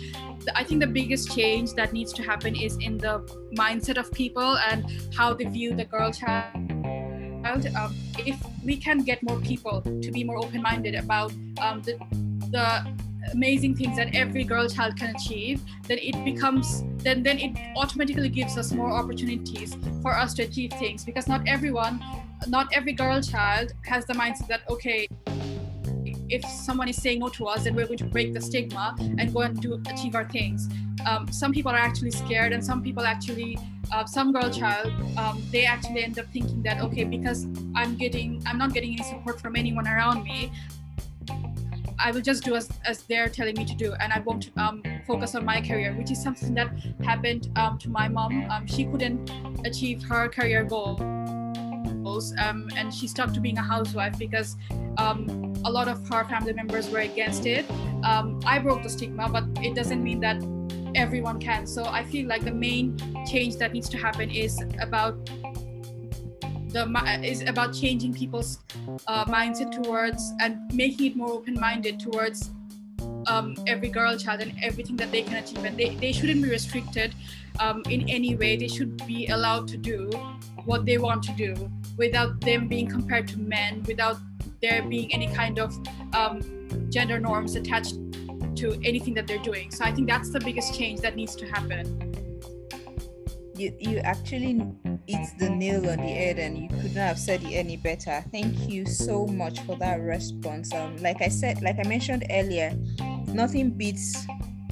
I 0.55 0.65
think 0.65 0.81
the 0.81 0.87
biggest 0.87 1.35
change 1.35 1.75
that 1.75 1.93
needs 1.93 2.13
to 2.15 2.23
happen 2.23 2.57
is 2.57 2.77
in 2.81 2.99
the 2.99 3.21
mindset 3.55 3.99
of 3.99 4.11
people 4.13 4.57
and 4.59 4.85
how 5.15 5.35
they 5.35 5.45
view 5.45 5.75
the 5.75 5.85
girl 5.85 6.13
child. 6.13 6.55
Um, 7.77 7.95
if 8.19 8.41
we 8.65 8.77
can 8.77 8.99
get 8.99 9.23
more 9.23 9.39
people 9.41 9.83
to 9.83 10.11
be 10.11 10.25
more 10.25 10.39
open-minded 10.39 10.95
about 10.95 11.33
um, 11.61 11.83
the, 11.83 11.99
the 12.51 13.10
amazing 13.33 13.77
things 13.77 13.97
that 13.97 14.15
every 14.15 14.45
girl 14.45 14.69
child 14.69 14.97
can 14.97 15.15
achieve 15.15 15.63
then 15.87 15.99
it 15.99 16.25
becomes 16.25 16.83
then 16.99 17.23
then 17.23 17.39
it 17.39 17.57
automatically 17.77 18.29
gives 18.29 18.57
us 18.59 18.73
more 18.73 18.91
opportunities 18.91 19.77
for 20.03 20.17
us 20.17 20.35
to 20.35 20.43
achieve 20.43 20.73
things. 20.75 21.05
Because 21.05 21.27
not 21.29 21.43
everyone 21.47 22.03
not 22.47 22.69
every 22.73 22.93
girl 22.93 23.21
child 23.21 23.73
has 23.87 24.05
the 24.07 24.15
mindset 24.15 24.49
that 24.49 24.63
okay 24.71 25.07
if 26.33 26.45
someone 26.45 26.89
is 26.89 26.97
saying 26.97 27.19
no 27.19 27.29
to 27.29 27.47
us 27.47 27.65
then 27.65 27.75
we're 27.75 27.87
going 27.87 27.99
to 27.99 28.05
break 28.05 28.33
the 28.33 28.41
stigma 28.41 28.95
and 29.19 29.33
go 29.33 29.41
and 29.41 29.61
do 29.61 29.81
achieve 29.89 30.15
our 30.15 30.29
things. 30.29 30.69
Um, 31.07 31.33
some 31.33 31.53
people 31.53 31.73
are 31.73 31.79
actually 31.79 32.11
scared 32.11 32.53
and 32.53 32.65
some 32.65 32.83
people 32.83 33.05
actually 33.05 33.59
uh, 33.93 34.05
some 34.05 34.33
girl 34.33 34.51
child 34.51 34.93
um, 35.17 35.43
they 35.51 35.65
actually 35.65 36.05
end 36.05 36.19
up 36.19 36.27
thinking 36.33 36.63
that 36.63 36.81
okay 36.81 37.05
because 37.05 37.47
i'm 37.75 37.97
getting 37.97 38.41
i'm 38.47 38.59
not 38.59 38.73
getting 38.73 38.93
any 38.93 39.03
support 39.03 39.41
from 39.41 39.57
anyone 39.57 39.89
around 39.89 40.23
me 40.23 40.53
I 42.03 42.11
will 42.13 42.23
just 42.23 42.45
do 42.45 42.55
as, 42.57 42.69
as 42.87 43.03
they're 43.03 43.29
telling 43.29 43.57
me 43.57 43.65
to 43.67 43.75
do, 43.75 43.93
and 44.01 44.13
I 44.13 44.21
won't 44.21 44.51
um, 44.57 44.83
focus 45.07 45.35
on 45.35 45.45
my 45.45 45.61
career, 45.61 45.95
which 45.95 46.11
is 46.11 46.23
something 46.23 46.55
that 46.55 46.69
happened 47.05 47.51
um, 47.57 47.79
to 47.79 47.91
my 47.91 48.09
mom. 48.09 48.51
Um, 48.51 48.67
she 48.67 48.85
couldn't 48.87 49.31
achieve 49.67 50.03
her 50.05 50.29
career 50.29 50.65
goals, 50.65 52.35
um, 52.39 52.69
and 52.77 52.93
she 52.93 53.07
stuck 53.07 53.33
to 53.35 53.41
being 53.41 53.59
a 53.59 53.63
housewife 53.63 54.19
because 54.19 54.57
um, 54.97 55.53
a 55.65 55.71
lot 55.71 55.89
of 55.89 56.09
her 56.09 56.25
family 56.25 56.55
members 56.55 56.89
were 56.89 57.01
against 57.01 57.47
it. 57.47 57.67
I 58.03 58.59
broke 58.59 58.83
the 58.83 58.91
stigma, 58.91 59.29
but 59.29 59.45
it 59.63 59.75
doesn't 59.75 60.03
mean 60.03 60.21
that 60.21 60.43
everyone 60.95 61.39
can. 61.39 61.67
So 61.67 61.85
I 61.85 62.05
feel 62.05 62.27
like 62.27 62.45
the 62.45 62.53
main 62.55 62.97
change 63.27 63.57
that 63.57 63.73
needs 63.73 63.89
to 63.91 63.99
happen 63.99 64.31
is 64.31 64.59
about 64.81 65.31
the 66.73 67.21
is 67.25 67.43
about 67.43 67.75
changing 67.75 68.15
people's 68.15 68.61
uh, 69.07 69.25
mindset 69.27 69.71
towards 69.83 70.33
and 70.41 70.73
making 70.73 71.07
it 71.07 71.17
more 71.17 71.31
open-minded 71.31 72.01
towards 72.01 72.51
um, 73.27 73.55
every 73.67 73.89
girl 73.89 74.17
child 74.17 74.41
and 74.41 74.53
everything 74.63 74.97
that 74.97 75.11
they 75.11 75.23
can 75.23 75.37
achieve. 75.37 75.65
And 75.65 75.77
they, 75.79 75.95
they 75.97 76.13
shouldn't 76.13 76.43
be 76.43 76.51
restricted 76.51 77.15
um, 77.59 77.83
in 77.89 78.09
any 78.09 78.37
way. 78.37 78.57
They 78.57 78.69
should 78.69 79.05
be 79.07 79.27
allowed 79.29 79.69
to 79.69 79.77
do 79.77 80.11
what 80.65 80.85
they 80.85 80.99
want 80.99 81.23
to 81.25 81.33
do 81.33 81.71
without 81.97 82.41
them 82.41 82.69
being 82.69 82.89
compared 82.89 83.29
to 83.29 83.39
men 83.39 83.83
without 83.87 84.17
there 84.63 84.83
being 84.83 85.13
any 85.13 85.27
kind 85.29 85.59
of 85.59 85.75
um, 86.15 86.41
gender 86.91 87.19
norms 87.19 87.57
attached 87.57 87.95
to 88.57 88.79
anything 88.85 89.15
that 89.15 89.27
they're 89.27 89.39
doing. 89.39 89.71
So 89.71 89.85
i 89.85 89.93
think 89.93 90.09
that's 90.09 90.31
the 90.31 90.41
biggest 90.41 90.75
change 90.75 91.01
that 91.01 91.17
needs 91.17 91.35
to 91.37 91.47
happen. 91.47 91.85
You 93.57 93.75
you 93.79 93.99
actually 93.99 94.53
it's 95.07 95.33
the 95.35 95.49
nail 95.49 95.89
on 95.89 95.99
the 95.99 96.09
head 96.09 96.39
and 96.39 96.59
you 96.59 96.69
could 96.69 96.95
not 96.95 97.07
have 97.07 97.19
said 97.19 97.43
it 97.43 97.53
any 97.53 97.77
better. 97.77 98.25
Thank 98.31 98.69
you 98.69 98.87
so 98.87 99.27
much 99.27 99.61
for 99.61 99.77
that 99.77 100.01
response. 100.01 100.73
Um 100.75 100.97
like 100.99 101.23
i 101.23 101.29
said 101.29 101.63
like 101.63 101.77
i 101.85 101.89
mentioned 101.89 102.25
earlier 102.31 102.77
nothing 103.33 103.71
beats 103.71 104.27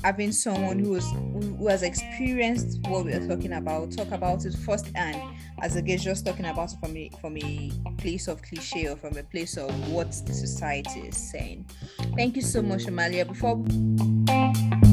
having 0.04 0.30
someone 0.32 0.78
who, 0.78 0.90
was, 0.90 1.10
who 1.58 1.66
has 1.66 1.82
experienced 1.82 2.86
what 2.88 3.04
we 3.04 3.12
are 3.12 3.26
talking 3.26 3.54
about 3.54 3.90
talk 3.92 4.10
about 4.12 4.44
it 4.44 4.52
first, 4.54 4.86
firsthand. 4.86 5.20
As 5.60 5.74
against 5.74 6.04
just 6.04 6.24
talking 6.24 6.46
about 6.46 6.72
it 6.72 6.78
from 6.80 6.96
a 6.96 7.10
from 7.20 7.36
a 7.38 7.72
place 7.96 8.28
of 8.28 8.40
cliche 8.42 8.86
or 8.86 8.96
from 8.96 9.16
a 9.16 9.24
place 9.24 9.56
of 9.56 9.70
what 9.90 10.12
the 10.24 10.32
society 10.32 11.00
is 11.00 11.16
saying. 11.16 11.68
Thank 12.16 12.36
you 12.36 12.42
so 12.42 12.62
much 12.62 12.84
Shamaila. 12.84 13.26
Before 13.26 14.87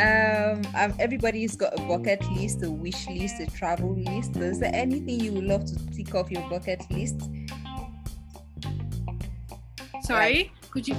um, 0.00 0.62
um, 0.74 0.94
everybody's 0.98 1.56
got 1.56 1.78
a 1.78 1.82
bucket 1.82 2.24
list, 2.32 2.62
a 2.62 2.70
wish 2.70 3.06
list, 3.08 3.40
a 3.40 3.46
travel 3.46 3.94
list. 3.94 4.36
Is 4.36 4.58
there 4.58 4.74
anything 4.74 5.20
you 5.20 5.32
would 5.32 5.44
love 5.44 5.64
to 5.66 5.76
tick 5.90 6.14
off 6.14 6.30
your 6.30 6.48
bucket 6.48 6.82
list? 6.90 7.20
Sorry, 10.02 10.52
like, 10.52 10.70
could 10.70 10.88
you? 10.88 10.96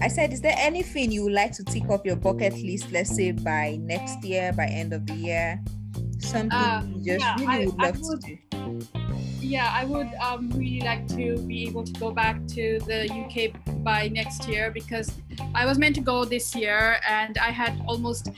I 0.00 0.08
said, 0.08 0.32
is 0.32 0.40
there 0.40 0.54
anything 0.56 1.10
you 1.10 1.24
would 1.24 1.32
like 1.32 1.52
to 1.52 1.64
tick 1.64 1.88
off 1.88 2.02
your 2.04 2.16
bucket 2.16 2.54
list? 2.54 2.92
Let's 2.92 3.14
say 3.14 3.32
by 3.32 3.78
next 3.80 4.24
year, 4.24 4.52
by 4.52 4.66
end 4.66 4.92
of 4.92 5.06
the 5.06 5.14
year, 5.14 5.60
something 6.18 6.52
uh, 6.52 6.82
you 6.86 7.04
just 7.04 7.24
yeah, 7.24 7.36
really 7.38 7.46
I, 7.46 7.66
would 7.66 7.78
love 7.78 8.00
would, 8.00 8.20
to 8.22 8.36
do. 8.36 8.86
Yeah, 9.40 9.70
I 9.72 9.84
would 9.84 10.12
um, 10.14 10.50
really 10.50 10.80
like 10.80 11.06
to 11.08 11.38
be 11.38 11.66
able 11.68 11.84
to 11.84 11.92
go 11.92 12.10
back 12.10 12.46
to 12.48 12.78
the 12.80 13.08
UK 13.10 13.84
by 13.84 14.08
next 14.08 14.48
year 14.48 14.70
because 14.70 15.10
I 15.54 15.66
was 15.66 15.78
meant 15.78 15.94
to 15.96 16.00
go 16.00 16.24
this 16.24 16.54
year 16.54 17.00
and 17.08 17.38
I 17.38 17.50
had 17.50 17.80
almost 17.86 18.30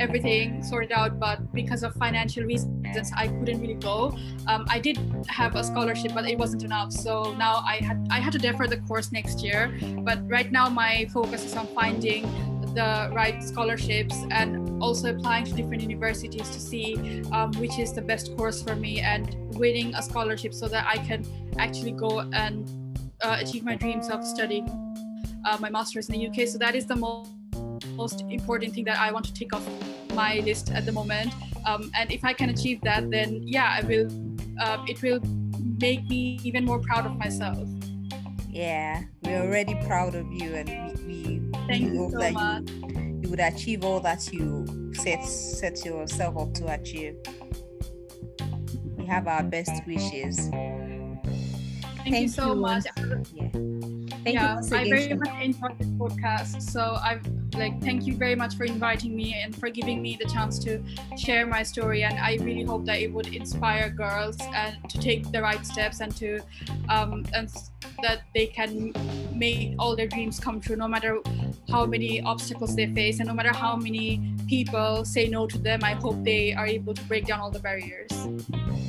everything 0.00 0.62
sorted 0.62 0.92
out, 0.92 1.20
but 1.20 1.52
because 1.52 1.82
of 1.82 1.94
financial 1.94 2.44
reasons, 2.44 3.12
I 3.14 3.28
couldn't 3.28 3.60
really 3.60 3.74
go. 3.74 4.16
Um, 4.46 4.64
I 4.68 4.80
did 4.80 4.98
have 5.28 5.54
a 5.54 5.62
scholarship, 5.62 6.12
but 6.14 6.28
it 6.28 6.38
wasn't 6.38 6.64
enough. 6.64 6.90
So 6.90 7.34
now 7.34 7.62
I 7.66 7.76
had 7.76 8.08
I 8.10 8.18
had 8.18 8.32
to 8.32 8.38
defer 8.38 8.66
the 8.66 8.78
course 8.78 9.12
next 9.12 9.42
year. 9.42 9.76
But 9.98 10.18
right 10.28 10.50
now 10.50 10.68
my 10.68 11.06
focus 11.12 11.44
is 11.44 11.54
on 11.54 11.66
finding 11.68 12.24
the 12.74 13.10
right 13.12 13.42
scholarships 13.42 14.14
and 14.30 14.82
also 14.82 15.14
applying 15.14 15.44
to 15.44 15.52
different 15.52 15.82
universities 15.82 16.48
to 16.50 16.60
see 16.60 17.22
um, 17.32 17.52
which 17.54 17.78
is 17.78 17.92
the 17.92 18.02
best 18.02 18.36
course 18.36 18.62
for 18.62 18.76
me 18.76 19.00
and 19.00 19.36
winning 19.58 19.92
a 19.96 20.02
scholarship 20.02 20.54
so 20.54 20.68
that 20.68 20.86
I 20.86 20.98
can 20.98 21.26
actually 21.58 21.90
go 21.90 22.20
and 22.32 22.70
uh, 23.22 23.38
achieve 23.40 23.64
my 23.64 23.74
dreams 23.74 24.08
of 24.08 24.24
studying 24.24 24.89
uh, 25.44 25.56
my 25.60 25.70
master's 25.70 26.08
in 26.08 26.18
the 26.18 26.28
UK. 26.28 26.48
So 26.48 26.58
that 26.58 26.74
is 26.74 26.86
the 26.86 26.96
most 26.96 27.30
most 27.94 28.24
important 28.30 28.74
thing 28.74 28.84
that 28.84 28.98
I 28.98 29.12
want 29.12 29.24
to 29.26 29.34
tick 29.34 29.52
off 29.54 29.66
my 30.14 30.40
list 30.40 30.70
at 30.70 30.86
the 30.86 30.92
moment. 30.92 31.32
Um, 31.66 31.90
and 31.98 32.10
if 32.10 32.24
I 32.24 32.32
can 32.32 32.50
achieve 32.50 32.80
that, 32.82 33.10
then 33.10 33.42
yeah, 33.42 33.78
I 33.78 33.86
will. 33.86 34.08
Uh, 34.60 34.84
it 34.88 35.00
will 35.02 35.20
make 35.80 36.08
me 36.08 36.38
even 36.44 36.64
more 36.64 36.78
proud 36.78 37.06
of 37.06 37.16
myself. 37.16 37.66
Yeah, 38.48 39.02
we're 39.22 39.40
already 39.40 39.74
proud 39.86 40.14
of 40.14 40.30
you, 40.32 40.54
and 40.54 40.68
we, 41.06 41.40
we, 41.40 41.52
Thank 41.68 41.92
we 41.92 41.98
hope 41.98 42.12
so 42.12 42.18
that 42.18 42.32
much. 42.32 42.70
You, 42.70 43.20
you 43.22 43.30
would 43.30 43.40
achieve 43.40 43.84
all 43.84 44.00
that 44.00 44.32
you 44.32 44.66
set 44.94 45.24
set 45.24 45.84
yourself 45.84 46.36
up 46.36 46.54
to 46.54 46.72
achieve. 46.72 47.16
We 48.96 49.06
have 49.06 49.28
our 49.28 49.42
best 49.42 49.86
wishes. 49.86 50.48
Thank, 50.48 51.24
Thank 52.04 52.22
you 52.22 52.28
so 52.28 52.54
you. 52.54 52.60
much. 52.60 52.84
Yeah. 53.34 53.99
Thank 54.24 54.34
yeah, 54.34 54.60
I 54.72 54.88
very 54.88 55.14
much 55.14 55.42
enjoyed 55.42 55.78
this 55.78 55.88
podcast. 55.88 56.60
So 56.62 56.98
I've 57.02 57.22
like 57.54 57.80
thank 57.82 58.06
you 58.06 58.16
very 58.16 58.34
much 58.34 58.56
for 58.56 58.64
inviting 58.64 59.14
me 59.16 59.34
and 59.42 59.54
for 59.54 59.68
giving 59.70 60.00
me 60.02 60.16
the 60.20 60.28
chance 60.28 60.58
to 60.60 60.82
share 61.16 61.46
my 61.46 61.62
story. 61.62 62.02
And 62.04 62.18
I 62.18 62.38
really 62.40 62.62
hope 62.62 62.84
that 62.86 63.00
it 63.00 63.12
would 63.12 63.28
inspire 63.28 63.90
girls 63.90 64.36
and 64.54 64.76
to 64.88 64.98
take 64.98 65.30
the 65.30 65.42
right 65.42 65.64
steps 65.64 66.00
and 66.00 66.14
to 66.16 66.40
um, 66.88 67.24
and 67.34 67.48
that 68.02 68.22
they 68.34 68.46
can 68.46 68.92
make 69.32 69.74
all 69.78 69.96
their 69.96 70.08
dreams 70.08 70.40
come 70.40 70.60
true, 70.60 70.76
no 70.76 70.88
matter 70.88 71.18
how 71.70 71.86
many 71.86 72.20
obstacles 72.22 72.74
they 72.74 72.86
face 72.94 73.20
and 73.20 73.28
no 73.28 73.34
matter 73.34 73.54
how 73.54 73.76
many 73.76 74.34
people 74.48 75.04
say 75.04 75.28
no 75.28 75.46
to 75.46 75.58
them. 75.58 75.80
I 75.82 75.94
hope 75.94 76.22
they 76.24 76.52
are 76.52 76.66
able 76.66 76.94
to 76.94 77.02
break 77.04 77.26
down 77.26 77.40
all 77.40 77.50
the 77.50 77.60
barriers. 77.60 78.10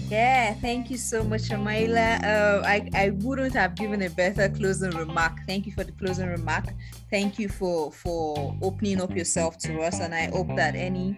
Yeah, 0.10 0.54
thank 0.56 0.92
you 0.92 0.98
so 0.98 1.24
much, 1.24 1.44
Shamaila. 1.44 2.22
Uh, 2.22 2.62
I, 2.66 2.90
I 2.94 3.10
wouldn't 3.12 3.54
have 3.54 3.76
given 3.76 4.02
a 4.02 4.10
better 4.10 4.50
closing 4.50 4.92
remark. 4.92 5.38
Thank 5.48 5.66
you 5.66 5.72
for 5.72 5.86
the 5.86 5.94
closing 5.94 6.28
remark. 6.28 6.66
Thank 7.10 7.40
you 7.40 7.48
for 7.48 7.94
for 7.94 8.51
opening 8.62 9.02
up 9.02 9.16
yourself 9.16 9.58
to 9.60 9.82
us. 9.82 10.00
And 10.00 10.14
I 10.14 10.30
hope 10.30 10.56
that 10.56 10.76
any 10.76 11.18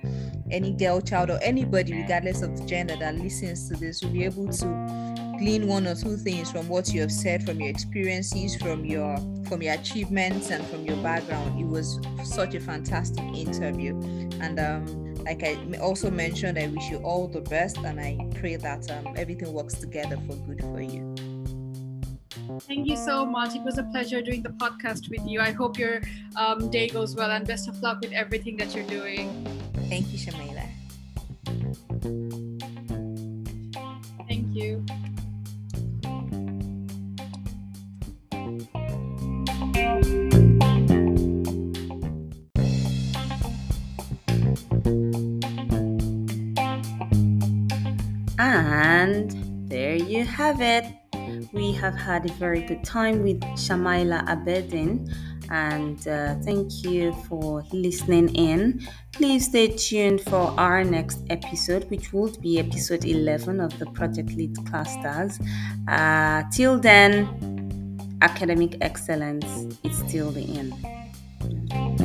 any 0.52 0.72
girl, 0.72 1.02
child, 1.02 1.30
or 1.30 1.40
anybody, 1.42 1.94
regardless 1.94 2.42
of 2.42 2.58
the 2.58 2.66
gender, 2.66 2.96
that 2.98 3.16
listens 3.16 3.68
to 3.70 3.76
this 3.76 4.02
will 4.02 4.12
be 4.12 4.24
able 4.26 4.50
to 4.50 4.66
glean 5.40 5.68
one 5.68 5.88
or 5.88 5.96
two 5.96 6.16
things 6.16 6.52
from 6.52 6.68
what 6.70 6.94
you 6.94 7.02
have 7.02 7.12
said, 7.12 7.46
from 7.46 7.60
your 7.60 7.70
experiences, 7.70 8.56
from 8.56 8.86
your 8.86 9.18
from 9.48 9.62
your 9.62 9.74
achievements, 9.74 10.52
and 10.52 10.66
from 10.68 10.86
your 10.86 10.98
background. 10.98 11.60
It 11.60 11.66
was 11.66 12.00
such 12.24 12.56
a 12.56 12.60
fantastic 12.60 13.24
interview, 13.36 14.00
and 14.40 14.60
um, 14.60 15.14
like 15.26 15.44
I 15.44 15.58
also 15.82 16.12
mentioned, 16.12 16.58
I 16.58 16.68
wish 16.68 16.90
you 16.90 16.98
all 16.98 17.28
the 17.28 17.42
best 17.42 17.78
and 17.78 18.00
I 18.00 18.18
pray 18.36 18.56
that 18.58 18.92
um, 18.92 19.14
everything 19.16 19.54
works 19.54 19.76
together 19.76 20.18
for 20.28 20.36
good 20.36 20.62
for 20.62 20.82
you. 20.82 21.13
Thank 22.62 22.88
you 22.88 22.96
so 22.98 23.26
much. 23.26 23.56
It 23.56 23.62
was 23.64 23.78
a 23.78 23.84
pleasure 23.84 24.22
doing 24.22 24.44
the 24.44 24.50
podcast 24.50 25.10
with 25.10 25.26
you. 25.26 25.40
I 25.40 25.52
hope 25.52 25.78
your 25.78 26.02
um, 26.36 26.70
day 26.70 26.88
goes 26.88 27.16
well 27.16 27.32
and 27.32 27.46
best 27.48 27.68
of 27.68 27.82
luck 27.82 28.00
with 28.02 28.12
everything 28.14 28.58
that 28.58 28.76
you're 28.76 28.86
doing. 28.86 29.46
Thank 29.90 30.12
you, 30.12 30.18
Shamaila. 30.20 30.68
Thank 34.28 34.56
you. 34.56 34.84
And 48.38 49.70
there 49.70 49.96
you 49.96 50.26
have 50.26 50.62
it. 50.62 51.03
We 51.54 51.72
have 51.74 51.94
had 51.94 52.26
a 52.28 52.34
very 52.34 52.62
good 52.62 52.84
time 52.84 53.22
with 53.22 53.40
Shamaila 53.56 54.28
Abedin, 54.28 55.14
and 55.52 56.00
uh, 56.08 56.34
thank 56.44 56.84
you 56.84 57.14
for 57.30 57.64
listening 57.72 58.34
in. 58.34 58.82
Please 59.12 59.46
stay 59.46 59.68
tuned 59.68 60.22
for 60.22 60.52
our 60.60 60.84
next 60.84 61.20
episode, 61.30 61.84
which 61.92 62.12
will 62.12 62.32
be 62.42 62.58
episode 62.58 63.06
11 63.06 63.60
of 63.60 63.78
the 63.78 63.86
Project 63.86 64.32
Lead 64.32 64.58
Clusters. 64.66 65.40
Uh, 65.88 66.42
till 66.52 66.80
then, 66.80 68.18
academic 68.24 68.76
excellence 68.82 69.78
is 69.84 69.96
still 70.10 70.32
the 70.32 70.58
end. 70.58 72.03